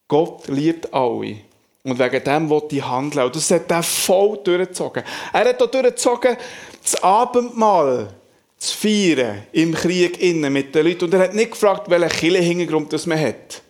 Gott 0.07 0.47
liebt 0.49 0.93
alle. 0.93 1.37
Und 1.83 1.97
wegen 1.97 2.23
dem 2.23 2.49
wollte 2.49 2.75
ich 2.75 2.85
handeln. 2.85 3.25
Und 3.25 3.35
das 3.35 3.49
hat 3.49 3.71
er 3.71 3.83
voll 3.83 4.37
durchgezogen. 4.43 5.03
Er 5.31 5.45
hat 5.45 5.61
auch 5.61 5.71
durchgezogen, 5.71 6.35
das 6.81 7.01
Abendmahl 7.01 8.09
zu 8.57 8.77
feiern 8.77 9.43
im 9.53 9.73
Krieg 9.73 10.21
innen 10.21 10.51
mit 10.51 10.75
den 10.75 10.85
Leuten. 10.85 11.05
Und 11.05 11.13
er 11.13 11.21
hat 11.21 11.33
nicht 11.33 11.51
gefragt, 11.51 11.89
welchen 11.89 12.09
Kirchenhintergrund 12.09 12.91
das 12.91 13.05
man 13.05 13.19
hat, 13.19 13.61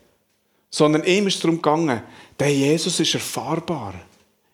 sondern 0.70 1.04
ihm 1.04 1.28
ist 1.28 1.44
darum 1.44 1.58
gegangen, 1.58 2.02
der 2.40 2.54
Jesus 2.54 3.00
ist 3.00 3.14
erfahrbar. 3.14 3.94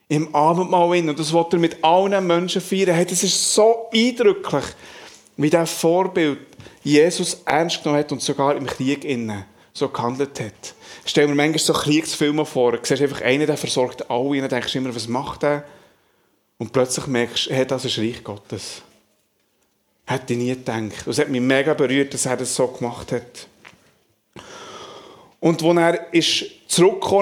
Im 0.08 0.32
Abendmahl 0.34 0.96
innen. 0.96 1.10
Und 1.10 1.18
das 1.18 1.32
wollte 1.32 1.56
er 1.56 1.60
mit 1.60 1.82
allen 1.82 2.26
Menschen 2.26 2.60
feiern. 2.60 2.94
Hey, 2.94 3.06
das 3.06 3.24
ist 3.24 3.54
so 3.54 3.88
eindrücklich, 3.92 4.64
wie 5.36 5.50
der 5.50 5.66
Vorbild 5.66 6.38
Jesus 6.84 7.42
ernst 7.44 7.82
genommen 7.82 8.00
hat 8.00 8.12
und 8.12 8.22
sogar 8.22 8.54
im 8.54 8.66
Krieg 8.66 9.04
innen 9.04 9.44
so 9.76 9.88
gehandelt 9.88 10.40
hat. 10.40 10.74
Stell 11.04 11.28
mir 11.28 11.34
manchmal 11.34 11.58
so 11.58 11.72
Kriegsfilme 11.72 12.46
vor. 12.46 12.72
Du 12.72 12.78
siehst 12.82 13.02
einfach 13.02 13.20
einen, 13.20 13.46
der 13.46 13.56
versorgt 13.56 14.10
alle 14.10 14.20
und 14.20 14.38
dann 14.40 14.48
denkst 14.48 14.72
du 14.72 14.78
immer, 14.78 14.94
was 14.94 15.08
macht 15.08 15.44
er? 15.44 15.64
Und 16.58 16.72
plötzlich 16.72 17.06
merkst 17.06 17.46
du, 17.46 17.54
hey, 17.54 17.66
das 17.66 17.84
ist 17.84 17.98
Reich 17.98 18.24
Gottes. 18.24 18.82
Hätte 20.06 20.32
ich 20.32 20.38
nie 20.38 20.48
gedacht. 20.50 21.06
Es 21.06 21.18
hat 21.18 21.28
mich 21.28 21.40
mega 21.40 21.74
berührt, 21.74 22.14
dass 22.14 22.26
er 22.26 22.36
das 22.36 22.54
so 22.54 22.66
gemacht 22.68 23.12
hat. 23.12 23.46
Und 25.40 25.62
als 25.62 25.78
er 25.78 26.14
ist 26.14 26.44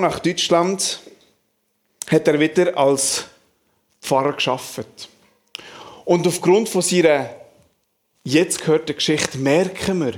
nach 0.00 0.18
Deutschland, 0.18 1.00
hat 2.10 2.28
er 2.28 2.38
wieder 2.38 2.76
als 2.76 3.24
Pfarrer 4.00 4.34
geschafft. 4.34 5.08
Und 6.04 6.26
aufgrund 6.26 6.68
von 6.68 6.82
seiner 6.82 7.30
jetzt 8.22 8.60
gehörten 8.60 8.94
Geschichte 8.94 9.38
merken 9.38 10.04
wir, 10.04 10.14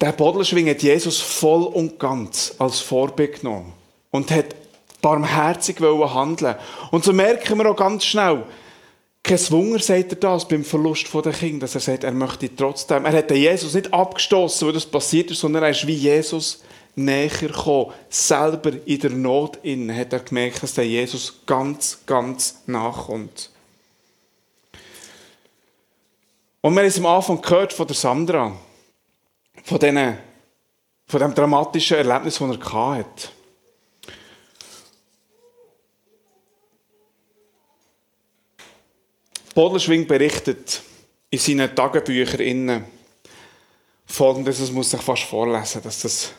der 0.00 0.12
Bodelschwing 0.12 0.68
hat 0.70 0.82
Jesus 0.82 1.20
voll 1.20 1.64
und 1.64 1.98
ganz 1.98 2.54
als 2.58 2.80
Vorbild 2.80 3.40
genommen 3.40 3.74
und 4.10 4.30
hat 4.30 4.56
barmherzig 5.02 5.78
handeln 5.80 6.56
Und 6.90 7.04
so 7.04 7.12
merken 7.12 7.58
wir 7.58 7.70
auch 7.70 7.76
ganz 7.76 8.04
schnell, 8.04 8.44
kein 9.22 9.50
Wunder 9.50 9.78
sagt 9.78 10.12
er 10.12 10.16
das 10.16 10.48
beim 10.48 10.64
Verlust 10.64 11.08
der 11.12 11.32
Kinder, 11.32 11.60
dass 11.60 11.74
er 11.74 11.80
sagt, 11.80 12.04
er 12.04 12.12
möchte 12.12 12.54
trotzdem. 12.54 13.04
Er 13.04 13.12
hat 13.12 13.30
Jesus 13.30 13.74
nicht 13.74 13.92
abgestoßen, 13.92 14.66
wo 14.66 14.72
das 14.72 14.86
passiert 14.86 15.30
ist, 15.30 15.40
sondern 15.40 15.62
er 15.62 15.70
ist 15.70 15.86
wie 15.86 15.94
Jesus 15.94 16.62
näher 16.94 17.28
gekommen. 17.28 17.92
Selber 18.08 18.72
in 18.84 18.98
der 18.98 19.10
Not 19.10 19.58
innen 19.62 19.94
hat 19.94 20.12
er 20.12 20.20
gemerkt, 20.20 20.62
dass 20.62 20.74
der 20.74 20.86
Jesus 20.86 21.40
ganz, 21.46 21.98
ganz 22.06 22.62
nachkommt. 22.66 23.50
Und 26.62 26.74
wir 26.74 26.80
haben 26.80 26.88
es 26.88 26.98
am 26.98 27.06
Anfang 27.06 27.40
gehört 27.40 27.72
von 27.72 27.86
der 27.86 27.96
Sandra, 27.96 28.54
von, 29.64 29.78
denen, 29.78 30.18
von 31.06 31.20
dem 31.20 31.34
dramatischen 31.34 31.98
Erlebnis, 31.98 32.38
das 32.38 32.50
er 32.50 32.96
hatte. 32.96 33.28
Bodelschwing 39.60 40.06
berichtet 40.06 40.80
in 41.28 41.38
seinen 41.38 41.76
Tagebüchern 41.76 42.82
folgendes, 44.06 44.58
das 44.58 44.70
muss 44.70 44.94
ich 44.94 45.02
fast 45.02 45.24
vorlesen, 45.24 45.82
dass 45.82 46.00
das 46.00 46.32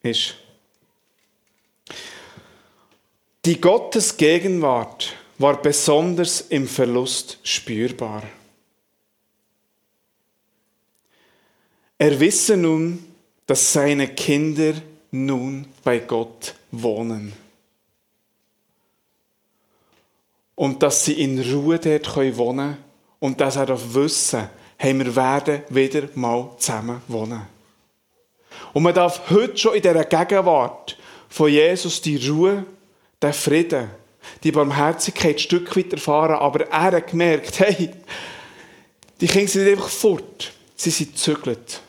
ist. 0.00 0.36
Die 3.44 3.60
Gottesgegenwart 3.60 5.12
war 5.38 5.60
besonders 5.60 6.42
im 6.42 6.68
Verlust 6.68 7.40
spürbar. 7.42 8.22
Er 11.98 12.20
wisse 12.20 12.56
nun, 12.56 13.12
dass 13.48 13.72
seine 13.72 14.06
Kinder 14.06 14.74
nun 15.10 15.66
bei 15.82 15.98
Gott 15.98 16.54
wohnen. 16.70 17.32
Und 20.56 20.82
dass 20.82 21.04
sie 21.04 21.22
in 21.22 21.40
Ruhe 21.40 21.78
dort 21.78 22.16
wohnen 22.16 22.56
können 22.56 22.76
und 23.20 23.40
dass 23.40 23.54
er 23.54 23.94
wissen 23.94 24.48
hey, 24.78 24.98
wir 24.98 25.16
werden 25.16 25.62
wieder 25.70 26.08
mal 26.14 26.50
zusammen 26.58 27.00
wohnen. 27.08 27.42
Und 28.72 28.82
man 28.82 28.94
darf 28.94 29.30
heute 29.30 29.56
schon 29.56 29.74
in 29.74 29.82
dieser 29.82 30.04
Gegenwart 30.04 30.96
von 31.28 31.50
Jesus 31.50 32.00
die 32.00 32.28
Ruhe, 32.28 32.64
den 33.22 33.32
Frieden, 33.32 33.90
die 34.42 34.52
Barmherzigkeit 34.52 35.36
ein 35.36 35.38
Stück 35.38 35.76
weit 35.76 35.92
erfahren, 35.92 36.34
aber 36.34 36.66
er 36.66 36.82
hat 36.82 37.06
gemerkt, 37.06 37.58
hey, 37.60 37.90
die 39.20 39.26
Kinder 39.26 39.48
sind 39.48 39.64
nicht 39.64 39.72
einfach 39.72 39.88
fort, 39.88 40.52
sie 40.74 40.90
sind 40.90 41.12
gezügelt. 41.12 41.80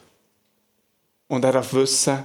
Und 1.27 1.43
er 1.43 1.51
darf 1.51 1.73
wissen, 1.73 2.23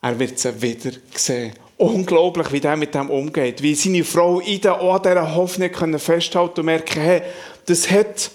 er 0.00 0.18
wird 0.18 0.38
sie 0.38 0.62
wieder 0.62 0.92
sehen. 1.14 1.52
Unglaublich, 1.80 2.52
wie 2.52 2.60
der 2.60 2.76
mit 2.76 2.94
dem 2.94 3.08
umgeht. 3.08 3.62
Wie 3.62 3.74
seine 3.74 4.04
Frau 4.04 4.38
Ida 4.42 4.74
auch 4.74 4.96
an 4.96 5.02
dieser 5.02 5.34
Hoffnung 5.34 5.98
festhalten 5.98 6.60
und 6.60 6.66
merken, 6.66 7.00
hey, 7.00 7.22
das 7.64 7.90
hat... 7.90 8.30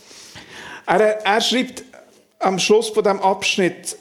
Er, 0.88 1.24
er 1.24 1.42
schreibt 1.42 1.84
am 2.40 2.58
Schluss 2.58 2.90
von 2.90 3.04
diesem 3.04 3.20
Abschnitt, 3.20 3.98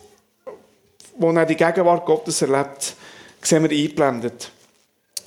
wo 1.19 1.31
er 1.33 1.45
die 1.45 1.57
Gegenwart 1.57 2.07
Gottes 2.07 2.41
erlebt, 2.41 2.95
sehen 3.43 3.69
wir 3.69 3.71
eingeblendet. 3.71 4.51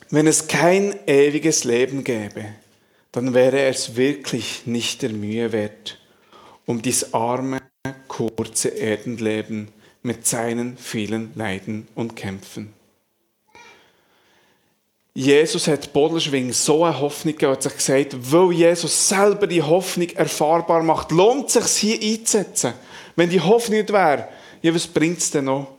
Wenn 0.09 0.25
es 0.25 0.47
kein 0.47 0.95
ewiges 1.05 1.63
Leben 1.63 2.03
gäbe, 2.03 2.45
dann 3.11 3.35
wäre 3.35 3.61
es 3.65 3.97
wirklich 3.97 4.63
nicht 4.65 5.03
der 5.03 5.11
Mühe 5.11 5.51
wert, 5.51 5.99
um 6.65 6.81
dies 6.81 7.13
arme, 7.13 7.59
kurze 8.07 8.69
Erdenleben 8.69 9.67
mit 10.01 10.25
seinen 10.25 10.75
vielen 10.75 11.33
Leiden 11.35 11.87
und 11.93 12.15
Kämpfen. 12.15 12.76
Jesus 15.19 15.67
hat 15.67 15.93
Bodelschwing 15.93 16.53
so 16.53 16.85
eine 16.85 16.99
Hoffnung 16.99 17.33
gegeben, 17.33 17.53
hat 17.53 17.63
sich 17.63 17.73
gesagt, 17.75 18.15
weil 18.31 18.51
Jesus 18.51 19.09
selber 19.09 19.47
die 19.47 19.63
Hoffnung 19.63 20.09
erfahrbar 20.11 20.83
macht, 20.83 21.09
lohnt 21.09 21.55
es 21.55 21.75
sich 21.75 21.99
hier 21.99 22.19
einzusetzen. 22.19 22.73
Wenn 23.15 23.27
die 23.27 23.41
Hoffnung 23.41 23.79
nicht 23.79 23.91
wäre, 23.91 24.27
ja, 24.61 24.75
was 24.75 24.85
bringt 24.85 25.17
es 25.17 25.31
denn 25.31 25.45
noch? 25.45 25.69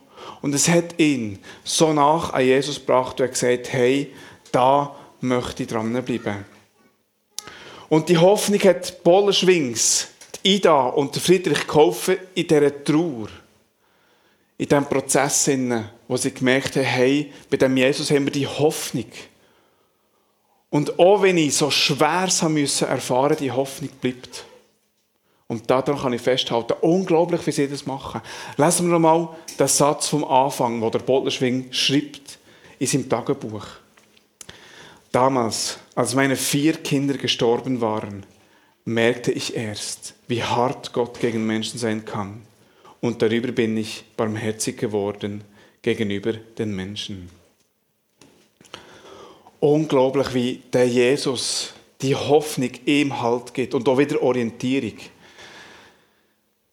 Und 0.42 0.56
es 0.56 0.68
hat 0.68 0.98
ihn 0.98 1.38
so 1.62 1.92
nach 1.92 2.32
an 2.32 2.44
Jesus 2.44 2.80
gebracht 2.80 3.20
und 3.20 3.26
er 3.26 3.28
gesagt, 3.28 3.72
hey, 3.72 4.12
da 4.50 4.96
möchte 5.20 5.62
ich 5.62 5.68
dranbleiben. 5.68 6.44
Und 7.88 8.08
die 8.08 8.18
Hoffnung 8.18 8.58
hat 8.58 9.04
Bolenschwings, 9.04 10.08
die 10.42 10.56
Ida 10.56 10.88
und 10.88 11.16
Friedrich 11.16 11.64
geholfen 11.64 12.16
in 12.34 12.48
dieser 12.48 12.82
Trauer. 12.82 13.28
In 14.56 14.66
diesem 14.66 14.86
Prozess, 14.86 15.48
wo 16.08 16.16
sie 16.16 16.32
gemerkt 16.32 16.74
haben, 16.76 16.84
hey, 16.84 17.32
bei 17.50 17.58
dem 17.58 17.76
Jesus 17.76 18.10
haben 18.10 18.24
wir 18.24 18.32
die 18.32 18.46
Hoffnung. 18.46 19.04
Und 20.70 20.98
auch 20.98 21.22
wenn 21.22 21.36
ich 21.36 21.54
so 21.54 21.70
schwer 21.70 22.28
müssen 22.48 22.88
erfahren, 22.88 23.36
die 23.38 23.52
Hoffnung 23.52 23.90
bleibt. 24.00 24.44
Und 25.46 25.70
daran 25.70 25.98
kann 25.98 26.12
ich 26.12 26.20
festhalten, 26.20 26.74
unglaublich, 26.80 27.46
wie 27.46 27.52
sie 27.52 27.68
das 27.68 27.86
machen. 27.86 28.20
Lesen 28.56 28.86
wir 28.86 28.92
nochmal 28.92 29.28
den 29.58 29.68
Satz 29.68 30.08
vom 30.08 30.24
Anfang, 30.24 30.80
wo 30.80 30.90
der 30.90 30.98
Botlerschwing 30.98 31.72
schreibt 31.72 32.38
in 32.78 32.86
seinem 32.86 33.08
Tagebuch. 33.08 33.66
Damals, 35.10 35.78
als 35.94 36.14
meine 36.14 36.36
vier 36.36 36.74
Kinder 36.74 37.16
gestorben 37.16 37.80
waren, 37.80 38.26
merkte 38.84 39.32
ich 39.32 39.56
erst, 39.56 40.14
wie 40.26 40.42
hart 40.42 40.92
Gott 40.92 41.18
gegen 41.20 41.46
Menschen 41.46 41.78
sein 41.78 42.04
kann. 42.04 42.42
Und 43.00 43.22
darüber 43.22 43.52
bin 43.52 43.76
ich 43.76 44.04
barmherzig 44.16 44.76
geworden 44.76 45.44
gegenüber 45.94 46.34
den 46.58 46.74
Menschen. 46.74 47.30
Unglaublich, 49.60 50.34
wie 50.34 50.62
der 50.72 50.86
Jesus 50.86 51.72
die 52.02 52.14
Hoffnung 52.14 52.70
ihm 52.84 53.20
Halt 53.20 53.54
gibt 53.54 53.74
und 53.74 53.88
auch 53.88 53.98
wieder 53.98 54.22
Orientierung. 54.22 54.98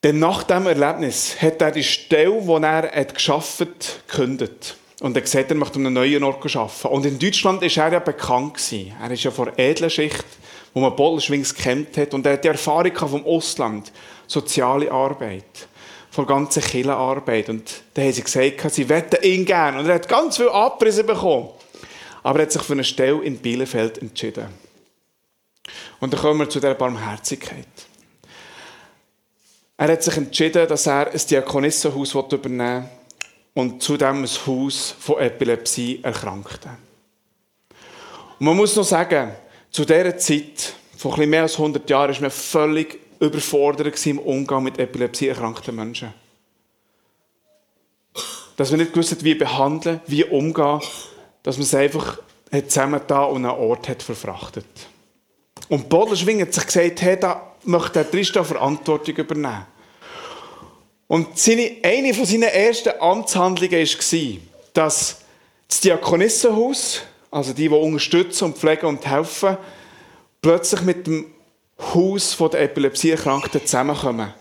Denn 0.03 0.19
nach 0.19 0.43
diesem 0.43 0.67
Erlebnis 0.67 1.41
hat 1.41 1.61
er 1.61 1.71
die 1.71 1.83
Stelle, 1.83 2.41
die 2.41 2.63
er 2.63 2.91
hat 2.91 3.15
geschaffen 3.15 3.69
hat, 3.69 4.01
gekündigt. 4.07 4.75
Und 4.99 5.15
er 5.15 5.21
gesagt, 5.21 5.49
er 5.49 5.57
möchte 5.57 5.79
einen 5.79 5.93
neuen 5.93 6.23
Ort 6.23 6.55
arbeiten. 6.55 6.87
Und 6.89 7.05
in 7.05 7.17
Deutschland 7.17 7.61
war 7.61 7.85
er 7.85 7.93
ja 7.93 7.99
bekannt. 7.99 8.59
Er 9.01 9.11
ist 9.11 9.23
ja 9.23 9.31
von 9.31 9.45
der 9.45 9.57
edlen 9.57 9.89
Schicht, 9.89 10.25
wo 10.73 10.81
man 10.81 10.95
Bodelschwings 10.95 11.55
gekämpft 11.55 11.97
hat. 11.97 12.13
Und 12.13 12.25
er 12.25 12.33
hat 12.33 12.43
die 12.43 12.49
Erfahrung 12.49 12.95
vom 12.95 13.25
Ausland, 13.25 13.91
soziale 14.27 14.91
Arbeit, 14.91 15.67
von 16.15 16.25
ganzen 16.25 16.63
Killenarbeit. 16.63 17.49
Und 17.49 17.83
da 17.93 18.01
haben 18.01 18.13
sie 18.13 18.23
gesagt, 18.23 18.71
sie 18.73 18.87
wetten 18.87 19.21
ihn 19.21 19.43
gerne. 19.43 19.79
Und 19.79 19.87
er 19.87 19.95
hat 19.95 20.07
ganz 20.07 20.37
viel 20.37 20.47
Abrisse 20.47 21.03
bekommen. 21.03 21.49
Aber 22.23 22.39
er 22.39 22.43
hat 22.43 22.53
sich 22.53 22.61
für 22.61 22.71
eine 22.71 22.85
Stelle 22.85 23.21
in 23.21 23.37
Bielefeld 23.37 23.97
entschieden. 23.97 24.47
Und 25.99 26.13
dann 26.13 26.21
kommen 26.21 26.39
wir 26.39 26.49
zu 26.49 26.61
dieser 26.61 26.73
Barmherzigkeit. 26.73 27.67
Er 29.75 29.89
hat 29.89 30.03
sich 30.03 30.15
entschieden, 30.15 30.65
dass 30.69 30.87
er 30.87 31.11
ein 31.11 31.21
Diakonissenhaus 31.29 32.13
übernehmen 32.13 32.83
will 32.83 32.89
und 33.53 33.83
zudem 33.83 34.23
ein 34.23 34.29
Haus 34.47 34.95
von 34.97 35.19
Epilepsie 35.19 35.99
erkrankten. 36.01 36.71
Und 38.39 38.45
man 38.45 38.55
muss 38.55 38.75
noch 38.77 38.85
sagen, 38.85 39.31
zu 39.69 39.83
dieser 39.83 40.17
Zeit, 40.17 40.73
vor 40.97 41.13
etwas 41.13 41.27
mehr 41.27 41.41
als 41.41 41.53
100 41.55 41.89
Jahren, 41.89 42.13
war 42.15 42.21
man 42.21 42.31
völlig 42.31 43.04
überfordert 43.19 44.05
im 44.05 44.19
Umgang 44.19 44.63
mit 44.63 44.79
Epilepsie 44.79 45.27
erkrankten 45.27 45.75
Menschen. 45.75 46.13
Dass 48.57 48.71
man 48.71 48.79
nicht 48.79 48.93
gewusst 48.93 49.23
wie 49.23 49.35
behandeln, 49.35 50.01
wie 50.07 50.23
umgehen, 50.23 50.81
dass 51.43 51.57
man 51.57 51.63
es 51.63 51.75
einfach 51.75 52.19
zusammen 52.67 53.01
da 53.07 53.23
und 53.23 53.45
an 53.45 53.51
einen 53.51 53.59
Ort 53.59 53.89
hat 53.89 54.01
verfrachtet. 54.01 54.65
Und 55.67 55.89
Bodelschwing 55.89 56.41
hat 56.41 56.53
sich 56.53 56.65
gesagt, 56.65 57.01
hey, 57.01 57.19
da 57.19 57.55
möchte 57.63 57.93
der 57.93 58.09
Tristan 58.09 58.45
Verantwortung 58.45 59.15
übernehmen. 59.15 59.65
Und 61.07 61.37
seine, 61.37 61.77
eine 61.83 62.13
von 62.13 62.25
seinen 62.25 62.43
ersten 62.43 62.93
Amtshandlungen 62.99 63.79
war, 63.79 64.39
dass 64.73 65.21
das 65.67 65.79
Diakonissenhaus, 65.81 67.01
also 67.31 67.53
die, 67.53 67.67
die 67.67 67.69
unterstützen 67.69 68.45
und 68.45 68.57
pflegen 68.57 68.87
und 68.87 69.05
helfen, 69.05 69.57
plötzlich 70.41 70.81
mit 70.81 71.07
dem 71.07 71.25
Haus 71.79 72.37
der 72.37 72.61
Epilepsieerkrankten 72.61 73.65
zusammenkommen. 73.65 74.33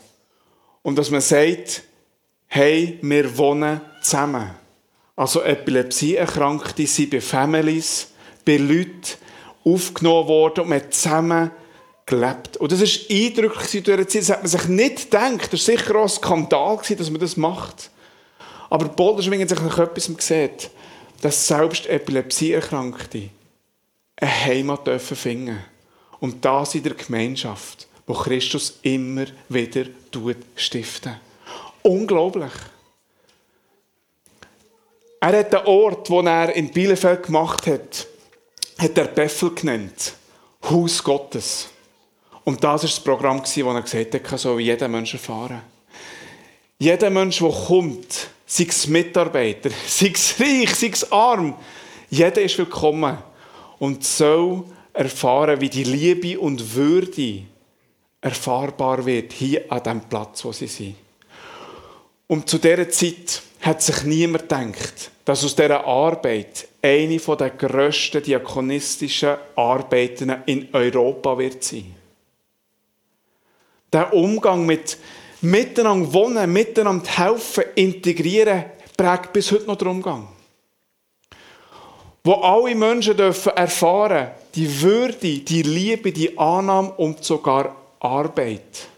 Und 0.82 0.96
dass 0.96 1.10
man 1.10 1.20
sagt, 1.20 1.82
hey, 2.46 2.98
wir 3.02 3.36
wohnen 3.36 3.80
zusammen. 4.02 4.50
Also 5.16 5.42
Epilepsieerkrankte 5.42 6.86
sind 6.86 7.10
bei 7.10 7.20
Families, 7.20 8.08
bei 8.44 8.56
Leuten 8.56 9.02
aufgenommen 9.64 10.28
worden 10.28 10.60
und 10.60 10.68
man 10.68 10.90
zusammen 10.90 11.50
gelebt. 12.06 12.56
Und 12.58 12.70
das 12.70 12.80
ist 12.80 13.10
eindrücklich 13.10 13.74
in 13.74 13.84
dieser 13.84 14.08
Zeit. 14.08 14.22
Das 14.22 14.30
hat 14.30 14.42
man 14.42 14.48
sich 14.48 14.68
nicht 14.68 15.10
gedacht. 15.10 15.52
Das 15.52 15.68
war 15.68 15.76
sicher 15.76 15.96
auch 15.96 16.02
ein 16.02 16.08
Skandal, 16.08 16.78
dass 16.96 17.10
man 17.10 17.20
das 17.20 17.36
macht. 17.36 17.90
Aber 18.70 18.88
Boulderschwingen 18.88 19.48
sich 19.48 19.60
nach 19.60 19.78
etwas 19.78 20.10
sieht, 20.18 20.70
dass 21.22 21.46
selbst 21.46 21.86
Epilepsieerkrankte 21.86 23.30
eine 24.16 24.44
Heimat 24.44 24.86
dürfen 24.86 25.16
finden. 25.16 25.64
Und 26.20 26.44
das 26.44 26.74
in 26.74 26.82
der 26.82 26.94
Gemeinschaft, 26.94 27.86
wo 28.06 28.14
Christus 28.14 28.78
immer 28.82 29.26
wieder 29.48 29.86
stiften. 30.56 31.16
Unglaublich. 31.82 32.52
Er 35.20 35.38
hat 35.38 35.52
den 35.52 35.66
Ort, 35.66 36.08
den 36.08 36.26
er 36.26 36.54
in 36.54 36.70
Bielefeld 36.70 37.24
gemacht 37.24 37.66
hat, 37.66 38.06
hat 38.78 38.98
er 38.98 39.06
Beffel 39.06 39.54
genannt. 39.54 40.14
Haus 40.62 41.02
Gottes. 41.02 41.68
Und 42.44 42.62
das 42.62 42.82
war 42.82 42.88
das 42.88 43.00
Programm, 43.00 43.40
das 43.40 43.56
er 43.56 43.82
gesagt 43.82 44.32
hat, 44.32 44.38
so 44.38 44.58
wie 44.58 44.64
jeder 44.64 44.88
Mensch 44.88 45.14
erfahren. 45.14 45.62
Jeder 46.78 47.08
Mensch, 47.08 47.38
der 47.38 47.50
kommt, 47.50 48.28
sei 48.44 48.66
es 48.68 48.86
Mitarbeiter, 48.86 49.70
sei 49.86 50.12
es 50.14 50.38
reich, 50.38 50.74
sei 50.74 50.88
es 50.88 51.10
arm, 51.10 51.54
jeder 52.10 52.42
ist 52.42 52.58
willkommen 52.58 53.16
und 53.78 54.04
soll 54.04 54.64
erfahren, 54.94 55.60
wie 55.60 55.68
die 55.68 55.84
Liebe 55.84 56.40
und 56.40 56.74
Würde 56.74 57.42
erfahrbar 58.20 59.04
wird, 59.04 59.32
hier 59.32 59.70
an 59.70 59.82
dem 59.82 60.00
Platz, 60.00 60.44
wo 60.44 60.52
sie 60.52 60.66
sind. 60.66 60.96
Und 62.26 62.48
zu 62.48 62.58
dieser 62.58 62.88
Zeit 62.88 63.42
hat 63.60 63.82
sich 63.82 64.02
niemand 64.04 64.48
gedacht, 64.48 65.10
dass 65.24 65.44
aus 65.44 65.54
dieser 65.54 65.84
Arbeit 65.84 66.68
eine 66.80 67.18
der 67.18 67.50
grössten 67.50 68.22
diakonistischen 68.22 69.36
Arbeiten 69.56 70.34
in 70.46 70.68
Europa 70.72 71.36
wird 71.36 71.62
sein. 71.62 71.94
Der 73.92 74.12
Umgang 74.12 74.64
mit 74.66 74.98
miteinander 75.40 76.12
wohnen, 76.12 76.52
miteinander 76.52 77.06
helfen, 77.06 77.64
integrieren, 77.74 78.64
prägt 78.96 79.32
bis 79.32 79.52
heute 79.52 79.66
noch 79.66 79.76
den 79.76 79.88
Umgang. 79.88 80.28
Wo 82.24 82.32
alle 82.32 82.74
Menschen 82.74 83.16
dürfen 83.16 83.52
erfahren, 83.52 84.30
die 84.54 84.80
Würde, 84.80 85.38
die 85.38 85.62
Liebe, 85.62 86.10
die 86.10 86.36
Annahme 86.38 86.92
und 86.92 87.22
sogar 87.22 87.76
Arbeit 88.00 88.88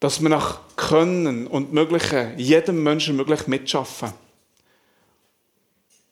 dass 0.00 0.20
wir 0.20 0.28
nach 0.28 0.60
Können 0.76 1.46
und 1.46 1.72
Möglichen 1.72 2.38
jedem 2.38 2.82
Menschen 2.82 3.16
möglich 3.16 3.46
mitschaffen. 3.46 4.12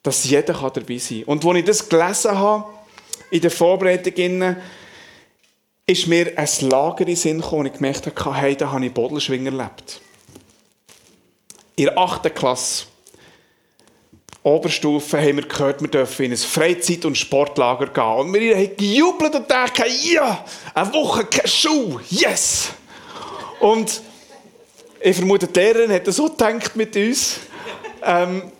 Dass 0.02 0.24
jeder 0.24 0.54
dabei 0.54 0.98
sein 0.98 1.24
kann. 1.24 1.38
Und 1.38 1.44
als 1.44 1.58
ich 1.58 1.64
das 1.64 1.88
gelesen 1.88 2.38
habe, 2.38 2.64
in 3.30 3.40
der 3.40 3.50
Vorbereitung 3.50 4.56
ist 5.86 6.06
mir 6.06 6.32
ein 6.36 6.48
Lager 6.68 7.00
in 7.00 7.06
den 7.06 7.16
Sinn 7.16 7.40
gekommen 7.40 7.60
und 7.60 7.66
ich 7.66 7.72
gemerkt 7.74 8.06
habe, 8.06 8.36
hey, 8.36 8.56
da 8.56 8.72
habe 8.72 8.86
ich 8.86 8.92
Bodelschwing 8.92 9.44
erlebt. 9.46 10.00
In 11.76 11.84
der 11.84 11.98
8. 11.98 12.34
Klasse, 12.34 12.86
Oberstufe, 14.44 15.18
haben 15.18 15.36
wir 15.36 15.48
gehört, 15.48 15.80
wir 15.80 15.88
dürfen 15.88 16.26
in 16.26 16.32
ein 16.32 16.36
Freizeit- 16.36 17.06
und 17.06 17.16
Sportlager 17.16 17.86
gehen. 17.86 18.04
Und 18.04 18.34
wir 18.34 18.54
haben 18.54 18.76
gejubelt 18.76 19.34
und 19.34 19.48
gedacht, 19.48 19.82
ja, 20.02 20.44
eine 20.74 20.92
Woche 20.92 21.24
kein 21.24 21.48
Schuh, 21.48 21.98
yes! 22.10 22.68
Und 23.58 24.02
ich 25.00 25.16
vermute, 25.16 25.46
die 25.46 25.58
Lehrerin 25.58 25.90
hat 25.90 26.06
so 26.12 26.28
gedacht 26.28 26.76
mit 26.76 26.94
uns. 26.94 27.40
Ähm, 28.02 28.52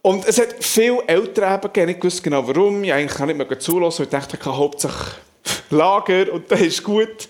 und 0.00 0.26
es 0.26 0.38
hat 0.38 0.64
viele 0.64 1.02
Eltern 1.06 1.60
gegeben, 1.60 1.90
ich 1.90 2.02
wusste 2.02 2.22
genau 2.22 2.48
warum. 2.48 2.82
Ich 2.82 2.92
eigentlich 2.92 3.18
nicht 3.18 3.36
mehr 3.36 3.58
zulassen 3.58 4.06
und 4.06 4.12
dachte, 4.14 4.36
ich 4.36 4.42
kann 4.42 4.56
hauptsächlich 4.56 5.08
Lager 5.70 6.32
und 6.32 6.50
das 6.50 6.60
ist 6.62 6.82
gut. 6.82 7.28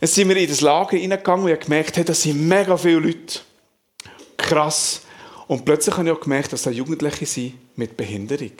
Dann 0.00 0.08
sind 0.08 0.28
wir 0.28 0.36
in 0.36 0.48
das 0.48 0.60
Lager 0.60 0.98
reingegangen 0.98 1.46
und 1.46 1.50
ich 1.50 1.60
gemerkt, 1.60 1.96
hey, 1.96 2.04
das 2.04 2.20
sind 2.20 2.46
mega 2.46 2.76
viele 2.76 2.98
Leute. 2.98 3.40
Krass. 4.36 5.02
Und 5.50 5.64
plötzlich 5.64 5.96
habe 5.96 6.08
ich 6.08 6.14
auch 6.14 6.20
gemerkt, 6.20 6.52
dass 6.52 6.62
da 6.62 6.70
Jugendliche 6.70 7.26
sind 7.26 7.54
mit 7.74 7.96
Behinderung. 7.96 8.52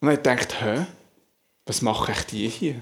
Und 0.00 0.08
dann 0.08 0.08
habe 0.08 0.14
ich 0.14 0.22
gedacht, 0.22 0.62
hä, 0.62 0.86
was 1.66 1.82
machen 1.82 2.14
ich 2.16 2.24
die 2.24 2.48
hier? 2.48 2.76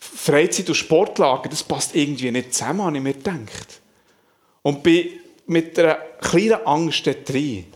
Freizeit 0.00 0.68
und 0.68 0.74
Sportlager, 0.74 1.48
das 1.48 1.62
passt 1.62 1.94
irgendwie 1.94 2.32
nicht 2.32 2.52
zusammen, 2.52 2.82
habe 2.82 2.96
ich 2.96 3.02
mir 3.04 3.12
gedacht. 3.12 3.80
Und 4.62 4.82
bin 4.82 5.10
mit 5.46 5.78
einer 5.78 5.98
kleinen 6.20 6.66
Angst 6.66 7.06
dort 7.06 7.30
rein. 7.30 7.66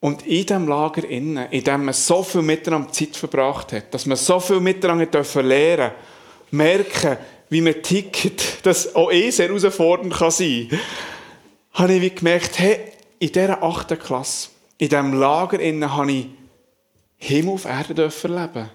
Und 0.00 0.26
in 0.26 0.46
diesem 0.46 0.66
Lager 0.66 1.06
in 1.06 1.34
dem 1.34 1.84
man 1.84 1.92
so 1.92 2.22
viel 2.22 2.40
miteinander 2.40 2.90
Zeit 2.90 3.16
verbracht 3.16 3.74
hat, 3.74 3.92
dass 3.92 4.06
man 4.06 4.16
so 4.16 4.40
viel 4.40 4.60
miteinander 4.60 5.04
dürfen 5.04 5.44
lernen, 5.44 5.92
merken, 6.50 7.18
wie 7.50 7.60
man 7.60 7.82
tickt, 7.82 8.62
dass 8.64 8.94
auch 8.94 9.12
eh 9.12 9.28
sehr 9.28 9.48
herausfordernd 9.48 10.14
sein 10.32 10.68
kann, 10.70 10.78
habe 11.74 11.94
ich 11.94 12.14
gemerkt, 12.14 12.58
hey, 12.58 12.92
in 13.18 13.32
dieser 13.32 13.62
achten 13.62 13.98
Klasse, 13.98 14.50
in 14.78 14.88
diesem 14.88 15.12
Lager 15.14 15.58
innen, 15.58 15.92
habe 15.94 16.12
ich 16.12 16.26
Himmel 17.18 17.54
auf 17.54 17.64
Erde 17.64 17.94
dürfen 17.94 18.34
leben. 18.34 18.70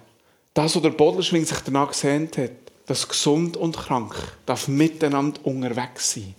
Das, 0.53 0.75
was 0.75 0.81
der 0.81 0.89
Bodelschwing 0.89 1.45
sich 1.45 1.59
danach 1.59 1.89
gesehen 1.89 2.29
hat, 2.37 2.51
dass 2.85 3.07
gesund 3.07 3.55
und 3.55 3.77
krank 3.77 4.15
darf 4.45 4.67
miteinander 4.67 5.39
unterwegs 5.45 6.13
sein 6.13 6.35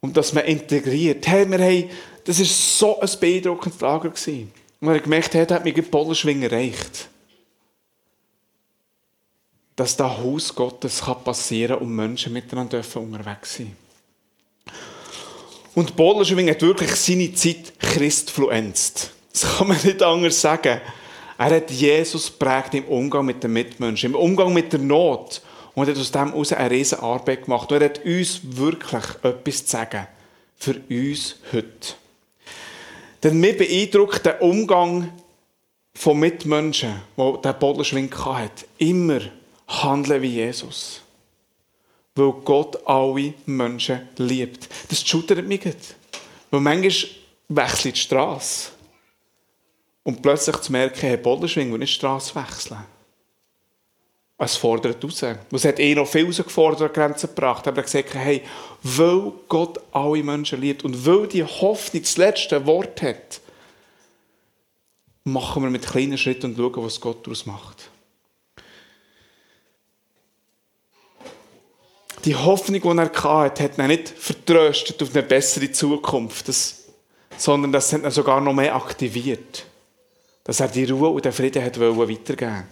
und 0.00 0.16
dass 0.16 0.32
man 0.32 0.44
integriert. 0.44 1.26
Hey, 1.26 1.48
wir 1.48 1.58
haben, 1.58 1.90
das 2.24 2.38
war 2.40 2.46
so 2.46 3.00
ein 3.00 3.20
beeindruckendes 3.20 3.80
Lager. 3.80 4.10
Gewesen. 4.10 4.52
Und 4.80 4.88
wir 4.88 4.94
haben 4.94 5.02
gemerkt, 5.02 5.34
hey, 5.34 5.46
hat 5.46 5.64
mich 5.64 5.74
die 5.74 5.82
Bodenschwing 5.82 6.42
erreicht. 6.42 7.08
Dass 9.76 9.96
das 9.96 10.18
Haus 10.18 10.54
Gottes 10.54 11.02
kann 11.02 11.22
passieren 11.22 11.78
und 11.78 11.94
Menschen 11.94 12.32
miteinander 12.32 12.78
dürfen 12.78 13.02
unterwegs 13.02 13.56
sein 13.56 13.76
Und 15.74 15.96
Bodenschwing 15.96 16.50
hat 16.50 16.62
wirklich 16.62 16.90
seine 16.96 17.32
Zeit 17.34 17.78
christfluenzt. 17.78 19.12
Das 19.32 19.58
kann 19.58 19.68
man 19.68 19.78
nicht 19.82 20.02
anders 20.02 20.40
sagen. 20.40 20.80
Er 21.38 21.56
hat 21.56 21.70
Jesus 21.70 22.30
prägt 22.30 22.74
im 22.74 22.84
Umgang 22.84 23.24
mit 23.24 23.42
den 23.42 23.52
Mitmenschen, 23.52 24.10
im 24.10 24.16
Umgang 24.16 24.52
mit 24.52 24.72
der 24.72 24.80
Not 24.80 25.40
und 25.74 25.88
hat 25.88 25.96
aus 25.96 26.10
dem 26.10 26.32
heraus 26.32 26.52
eine 26.52 26.70
riesige 26.70 27.02
Arbeit 27.02 27.44
gemacht. 27.44 27.70
Und 27.70 27.80
er 27.80 27.86
hat 27.86 28.04
uns 28.04 28.40
wirklich 28.42 29.04
etwas 29.22 29.64
zu 29.64 29.70
sagen. 29.70 30.06
Für 30.56 30.76
uns 30.90 31.36
heute. 31.52 31.94
Denn 33.22 33.40
mir 33.40 33.56
beeindruckt 33.56 34.26
der 34.26 34.42
Umgang 34.42 35.10
von 35.94 36.18
Mitmenschen, 36.18 37.00
wo 37.16 37.36
der 37.36 37.54
Bodenschwing 37.54 38.12
hat. 38.14 38.66
Immer 38.78 39.20
handeln 39.68 40.22
wie 40.22 40.28
Jesus. 40.28 41.00
Weil 42.14 42.32
Gott 42.44 42.86
alle 42.86 43.34
Menschen 43.46 44.08
liebt. 44.16 44.68
Das 44.88 45.06
schüttert 45.06 45.46
mich 45.46 45.64
nicht. 45.64 45.94
Weil 46.50 46.60
manchmal 46.60 47.10
wechselt 47.48 47.96
die 47.96 48.00
Straße. 48.00 48.70
Und 50.02 50.22
plötzlich 50.22 50.56
zu 50.56 50.72
merken, 50.72 51.00
hey, 51.00 51.16
Bodenschwing, 51.16 51.72
wenn 51.72 51.82
ich 51.82 51.90
die 51.90 51.96
Straße 51.96 52.34
wechseln 52.34 52.84
es 54.42 54.56
fordert 54.56 55.04
raus. 55.04 55.22
Es 55.52 55.64
hat 55.64 55.78
eh 55.78 55.94
noch 55.94 56.08
viel 56.08 56.22
herausgefordert, 56.22 56.94
Grenzen 56.94 57.28
gebracht. 57.28 57.68
Aber 57.68 57.78
er 57.78 57.82
gesagt, 57.82 58.14
hey, 58.14 58.42
weil 58.82 59.32
Gott 59.48 59.78
alle 59.92 60.22
Menschen 60.22 60.60
liebt 60.60 60.82
und 60.82 61.04
weil 61.06 61.26
die 61.26 61.44
Hoffnung 61.44 62.02
das 62.02 62.16
letzte 62.16 62.64
Wort 62.64 63.02
hat, 63.02 63.40
machen 65.24 65.62
wir 65.62 65.70
mit 65.70 65.86
kleinen 65.86 66.16
Schritten 66.16 66.46
und 66.46 66.56
schauen, 66.56 66.84
was 66.84 67.00
Gott 67.00 67.26
daraus 67.26 67.44
macht. 67.44 67.90
Die 72.24 72.36
Hoffnung, 72.36 72.80
die 72.80 73.00
er 73.00 73.22
hatte, 73.22 73.62
hat 73.62 73.78
ihn 73.78 73.86
nicht 73.86 74.08
vertröstet 74.08 75.02
auf 75.02 75.14
eine 75.14 75.22
bessere 75.22 75.72
Zukunft, 75.72 76.48
das, 76.48 76.84
sondern 77.36 77.72
das 77.72 77.92
hat 77.92 78.02
ihn 78.02 78.10
sogar 78.10 78.40
noch 78.40 78.52
mehr 78.52 78.74
aktiviert. 78.74 79.64
Dass 80.44 80.60
er 80.60 80.68
die 80.68 80.84
Ruhe 80.84 81.08
und 81.08 81.24
den 81.24 81.32
Frieden 81.32 81.64
hat 81.64 81.78
weitergeben. 81.80 82.64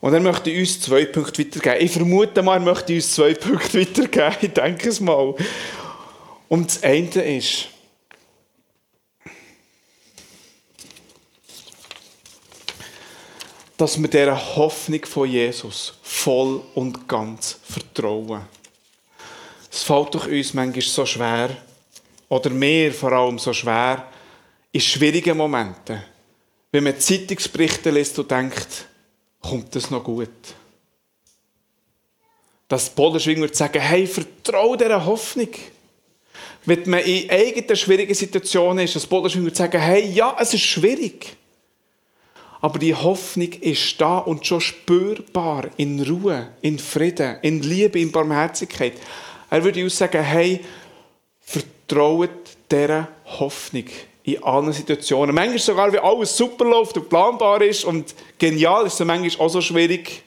Und 0.00 0.14
er 0.14 0.20
möchte 0.20 0.56
uns 0.56 0.80
zwei 0.80 1.04
Punkte 1.06 1.44
weitergeben. 1.44 1.84
Ich 1.84 1.90
vermute 1.90 2.42
mal, 2.42 2.54
er 2.54 2.60
möchte 2.60 2.94
uns 2.94 3.14
zwei 3.14 3.34
Punkte 3.34 3.80
weitergeben. 3.80 4.36
Ich 4.40 4.52
denke 4.52 4.88
es 4.88 5.00
mal. 5.00 5.34
Und 6.48 6.68
das 6.68 6.82
eine 6.82 7.36
ist, 7.36 7.68
dass 13.76 14.00
wir 14.00 14.08
dieser 14.08 14.56
Hoffnung 14.56 15.04
von 15.04 15.30
Jesus 15.30 15.94
voll 16.02 16.62
und 16.74 17.06
ganz 17.08 17.58
vertrauen. 17.62 18.42
Es 19.70 19.82
fällt 19.82 20.14
doch 20.14 20.26
uns 20.26 20.54
manchmal 20.54 20.82
so 20.82 21.04
schwer, 21.04 21.50
oder 22.28 22.50
mir 22.50 22.92
vor 22.92 23.12
allem 23.12 23.38
so 23.38 23.52
schwer, 23.52 24.06
in 24.72 24.80
schwierigen 24.80 25.36
Momenten, 25.36 26.02
wenn 26.72 26.84
man 26.84 26.98
Zeitungsberichte 26.98 27.90
liest 27.90 28.18
und 28.18 28.30
denkt, 28.30 28.86
kommt 29.40 29.74
das 29.74 29.90
noch 29.90 30.02
gut. 30.02 30.28
Dass 32.68 32.90
Bodenschwinger 32.90 33.48
sagen, 33.52 33.80
hey, 33.80 34.06
vertraue 34.06 34.76
dieser 34.76 35.04
Hoffnung. 35.04 35.50
Wenn 36.64 36.90
man 36.90 37.00
in 37.00 37.30
eigenen 37.30 37.76
schwierigen 37.76 38.14
Situationen 38.14 38.84
ist, 38.84 38.96
dass 38.96 39.06
Bodenschwinger 39.06 39.54
sagen, 39.54 39.80
hey, 39.80 40.10
ja, 40.10 40.36
es 40.40 40.52
ist 40.52 40.62
schwierig. 40.62 41.36
Aber 42.60 42.78
die 42.78 42.94
Hoffnung 42.94 43.52
ist 43.60 44.00
da 44.00 44.18
und 44.18 44.46
schon 44.46 44.60
spürbar 44.60 45.68
in 45.76 46.02
Ruhe, 46.02 46.48
in 46.62 46.78
Frieden, 46.78 47.36
in 47.42 47.62
Liebe, 47.62 48.00
in 48.00 48.10
Barmherzigkeit. 48.10 48.94
Er 49.50 49.62
würde 49.62 49.82
uns 49.84 49.96
sagen, 49.96 50.22
hey, 50.22 50.64
vertraut 51.40 52.30
dieser 52.70 53.08
Hoffnung 53.38 53.84
in 54.24 54.42
allen 54.42 54.72
Situationen. 54.72 55.34
Manchmal 55.34 55.58
sogar, 55.58 55.92
wie 55.92 55.98
alles 55.98 56.36
super 56.36 56.64
läuft 56.64 56.96
und 56.96 57.08
planbar 57.08 57.62
ist 57.62 57.84
und 57.84 58.14
genial, 58.38 58.86
ist 58.86 58.98
es 58.98 59.06
manchmal 59.06 59.46
auch 59.46 59.50
so 59.50 59.60
schwierig, 59.60 60.22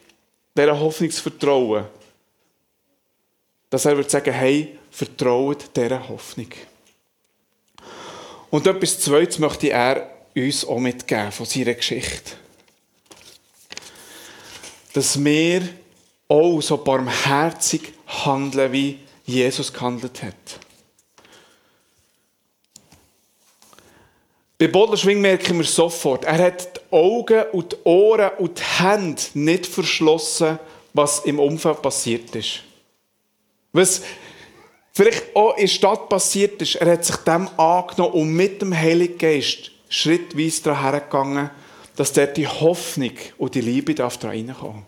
dieser 0.56 0.80
Hoffnung 0.80 1.12
zu 1.12 1.22
vertrauen. 1.22 1.86
Dass 3.70 3.86
er 3.86 3.98
würde 3.98 4.10
sagen, 4.10 4.34
hey, 4.34 4.78
vertraut 4.90 5.76
dieser 5.76 6.08
Hoffnung. 6.08 6.48
Und 8.50 8.66
etwas 8.66 9.00
Zweites 9.00 9.38
möchte 9.38 9.70
er 9.70 10.10
uns 10.36 10.66
auch 10.66 10.80
mitgeben 10.80 11.32
von 11.32 11.46
seiner 11.46 11.74
Geschichte. 11.74 12.34
Dass 14.94 15.24
wir 15.24 15.68
auch 16.28 16.62
so 16.62 16.78
barmherzig 16.78 17.94
handeln, 18.08 18.72
wie 18.72 19.00
Jesus 19.26 19.72
gehandelt 19.72 20.22
hat. 20.24 20.36
Bei 24.58 24.68
Bodenschwing 24.68 25.22
merken 25.22 25.58
wir 25.58 25.66
sofort, 25.66 26.26
er 26.26 26.38
hat 26.38 26.76
die 26.76 26.94
Augen 26.94 27.46
und 27.54 27.72
die 27.72 27.78
Ohren 27.86 28.32
und 28.40 28.60
die 28.60 28.84
Hände 28.84 29.22
nicht 29.34 29.66
verschlossen, 29.66 30.60
was 30.94 31.20
im 31.20 31.40
Umfeld 31.40 31.82
passiert 31.82 32.36
ist. 32.36 32.64
Was 33.72 34.02
vielleicht 34.92 35.34
auch 35.34 35.56
in 35.56 35.62
der 35.62 35.68
Stadt 35.68 36.10
passiert 36.10 36.62
ist, 36.62 36.76
er 36.76 36.92
hat 36.92 37.06
sich 37.06 37.16
dem 37.18 37.48
angenommen 37.58 38.14
und 38.14 38.34
mit 38.34 38.62
dem 38.62 38.76
Heiligen 38.76 39.18
Geist 39.18 39.72
schrittweise 39.90 40.64
daran 40.64 40.82
hergegangen, 40.82 41.50
dass 41.96 42.14
dort 42.14 42.38
die 42.38 42.48
Hoffnung 42.48 43.12
und 43.38 43.56
die 43.56 43.62
Liebe 43.62 43.94
da 43.94 44.08
reinkommen. 44.08 44.86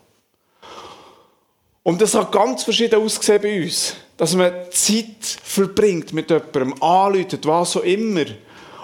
Und 1.84 2.00
das 2.00 2.14
hat 2.14 2.32
ganz 2.32 2.64
verschieden 2.64 3.02
ausgesehen 3.02 3.42
bei 3.42 3.64
uns. 3.64 3.96
Dass 4.16 4.36
man 4.36 4.54
Zeit 4.70 5.26
verbringt 5.44 6.14
mit 6.14 6.30
jemandem, 6.30 6.82
anläutet, 6.82 7.46
was 7.46 7.76
auch 7.76 7.82
immer. 7.82 8.26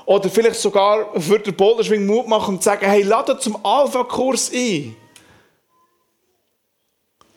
Oder 0.06 0.30
vielleicht 0.30 0.60
sogar 0.60 1.19
für 1.21 1.38
den 1.38 1.53
Boulderschwing 1.53 2.06
Mut 2.06 2.27
machen 2.27 2.56
und 2.56 2.63
sagen, 2.63 2.88
hey, 2.88 3.03
lade 3.03 3.38
zum 3.38 3.63
Alpha-Kurs 3.63 4.51
ein. 4.53 4.95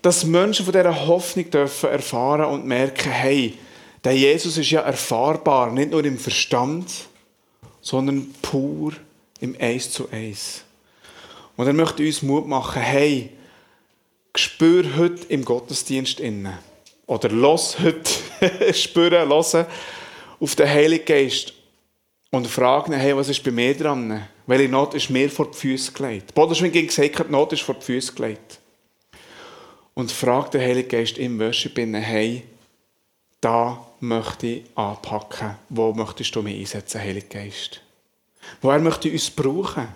Dass 0.00 0.24
Menschen 0.24 0.64
von 0.64 0.72
dieser 0.72 1.06
Hoffnung 1.06 1.50
dürfen 1.50 1.90
erfahren 1.90 2.46
und 2.46 2.64
merken, 2.64 3.10
hey, 3.10 3.58
der 4.02 4.16
Jesus 4.16 4.56
ist 4.56 4.70
ja 4.70 4.80
erfahrbar, 4.80 5.70
nicht 5.72 5.90
nur 5.90 6.02
im 6.04 6.18
Verstand, 6.18 6.86
sondern 7.90 8.32
pur 8.40 8.92
im 9.40 9.56
Eis 9.58 9.90
zu 9.90 10.08
Eis. 10.12 10.62
Und 11.56 11.66
er 11.66 11.72
möchte 11.72 12.04
uns 12.04 12.22
Mut 12.22 12.46
machen, 12.46 12.80
hey, 12.80 13.30
spür 14.36 14.96
heute 14.96 15.26
im 15.28 15.44
Gottesdienst 15.44 16.20
innen. 16.20 16.56
Oder 17.06 17.30
los 17.30 17.76
heute, 17.80 18.74
spüren, 18.74 19.28
hören 19.28 19.66
auf 20.38 20.54
den 20.54 20.68
Heiligen 20.68 21.04
Geist. 21.04 21.52
Und 22.30 22.46
fragen, 22.46 22.92
hey, 22.92 23.16
was 23.16 23.28
ist 23.28 23.42
bei 23.42 23.50
mir 23.50 23.76
dran? 23.76 24.24
Welche 24.46 24.68
Not 24.68 24.94
ist 24.94 25.10
mir 25.10 25.28
vor 25.28 25.50
die 25.50 25.58
Füße 25.58 25.90
gelegt? 25.90 26.32
Bodenschwing 26.32 26.70
ging 26.70 26.86
gesagt, 26.86 27.18
die 27.18 27.32
Not 27.32 27.52
ist 27.52 27.62
vor 27.62 27.74
die 27.74 27.84
Füße 27.84 28.12
gelegt. 28.12 28.60
Und 29.94 30.12
fragt 30.12 30.54
den 30.54 30.60
Heiligen 30.60 30.88
Geist 30.88 31.18
im 31.18 31.40
Worship 31.40 31.76
hey, 31.76 32.44
da 33.40 33.84
möchte 34.00 34.46
ich 34.46 34.64
anpacken. 34.74 35.56
Wo 35.68 35.92
möchtest 35.92 36.34
du 36.34 36.42
mich 36.42 36.58
einsetzen, 36.58 37.00
Heiliger 37.00 37.28
Geist? 37.28 37.80
Woher 38.60 38.80
möchte 38.80 39.08
ich 39.08 39.14
uns 39.14 39.30
brauchen? 39.30 39.88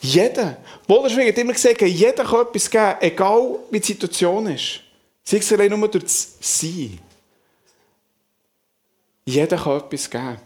Jeder. 0.00 0.56
Bodenschwing 0.86 1.28
hat 1.28 1.38
immer 1.38 1.52
gesagt, 1.52 1.82
jeder 1.82 2.24
kann 2.24 2.46
etwas 2.46 2.70
geben, 2.70 2.94
egal 3.00 3.58
wie 3.70 3.80
die 3.80 3.86
Situation 3.86 4.46
ist. 4.46 4.80
Sei 5.22 5.36
es 5.36 5.52
allein 5.52 5.78
nur 5.78 5.88
durch 5.88 6.04
das 6.04 6.36
Sein. 6.40 6.98
Jeder 9.24 9.56
kann 9.56 9.78
etwas 9.78 10.10
geben. 10.10 10.38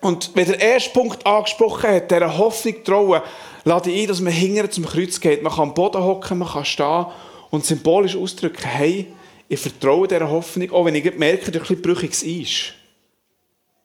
Und 0.00 0.30
wenn 0.34 0.46
der 0.46 0.60
erste 0.60 0.90
Punkt 0.90 1.24
angesprochen 1.26 1.90
hat, 1.90 2.10
dieser 2.10 2.38
Hoffnung 2.38 2.82
trauen, 2.82 3.20
lade 3.64 3.90
ich 3.90 4.02
ein, 4.02 4.08
dass 4.08 4.20
man 4.20 4.32
hinterher 4.32 4.70
zum 4.70 4.86
Kreuz 4.86 5.20
geht. 5.20 5.42
Man 5.42 5.52
kann 5.52 5.68
am 5.68 5.74
Boden 5.74 6.02
hocken, 6.02 6.38
man 6.38 6.48
kann 6.48 6.64
stehen 6.64 7.06
und 7.50 7.66
symbolisch 7.66 8.16
ausdrücken, 8.16 8.66
hey, 8.66 9.12
ich 9.52 9.58
vertraue 9.58 10.06
dieser 10.06 10.30
Hoffnung, 10.30 10.70
auch 10.70 10.84
wenn 10.84 10.94
ich 10.94 11.12
merke, 11.16 11.50
dass 11.50 11.62
etwas 11.62 11.82
brüchiges 11.82 12.22
ist. 12.22 12.72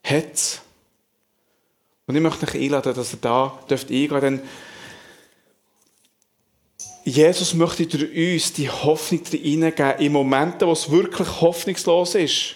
Hat's. 0.04 0.62
Und 2.06 2.16
ich 2.16 2.22
möchte 2.22 2.48
euch 2.48 2.54
einladen, 2.54 2.94
dass 2.94 3.14
ihr 3.14 3.20
da 3.20 3.60
dürft 3.68 3.90
eingehen 3.90 4.22
denn 4.22 4.42
Jesus 7.04 7.56
möchte 7.56 7.88
durch 7.88 8.36
uns 8.36 8.54
die 8.54 8.70
Hoffnung 8.70 9.22
hineingeben 9.26 10.00
in 10.00 10.12
Momenten, 10.12 10.68
wo 10.68 10.72
es 10.72 10.92
wirklich 10.92 11.42
hoffnungslos 11.42 12.14
ist. 12.14 12.56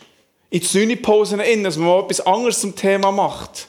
In 0.51 0.59
die 0.59 0.65
Sühnepausen 0.67 1.41
dass 1.63 1.77
man 1.77 2.03
etwas 2.03 2.21
anderes 2.21 2.61
zum 2.61 2.75
Thema 2.75 3.11
macht. 3.11 3.67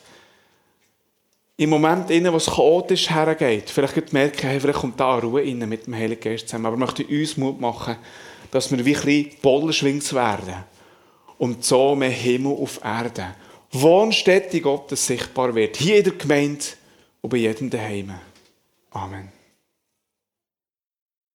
Momenten 1.70 2.14
innen, 2.14 2.32
wo 2.32 2.36
es 2.36 2.46
chaotisch 2.46 3.08
hergeht. 3.08 3.70
Vielleicht 3.70 4.12
merken, 4.12 4.48
hey, 4.48 4.60
vielleicht 4.60 4.80
kommt 4.80 5.00
da 5.00 5.16
Ruhe 5.16 5.42
rein 5.42 5.66
mit 5.66 5.86
dem 5.86 5.94
Heiligen 5.94 6.20
Geist 6.20 6.48
zusammen. 6.48 6.66
Aber 6.66 6.76
ich 6.76 6.80
möchte 6.80 7.06
uns 7.06 7.36
Mut 7.38 7.58
machen, 7.58 7.96
dass 8.50 8.70
wir 8.70 8.84
wie 8.84 8.96
ein 8.96 9.02
bisschen 9.02 9.36
werden. 10.12 10.64
Und 11.38 11.64
so 11.64 11.94
mehr 11.94 12.10
Himmel 12.10 12.52
auf 12.52 12.80
Erde. 12.84 13.34
Wohnstätte 13.72 14.60
Gottes 14.60 15.06
sichtbar 15.06 15.54
wird. 15.54 15.76
Hier 15.76 15.98
in 15.98 16.04
der 16.04 16.12
Gemeinde 16.14 16.64
und 17.20 17.30
bei 17.30 17.38
jedem 17.38 17.70
daheim. 17.70 18.12
Amen. 18.90 19.39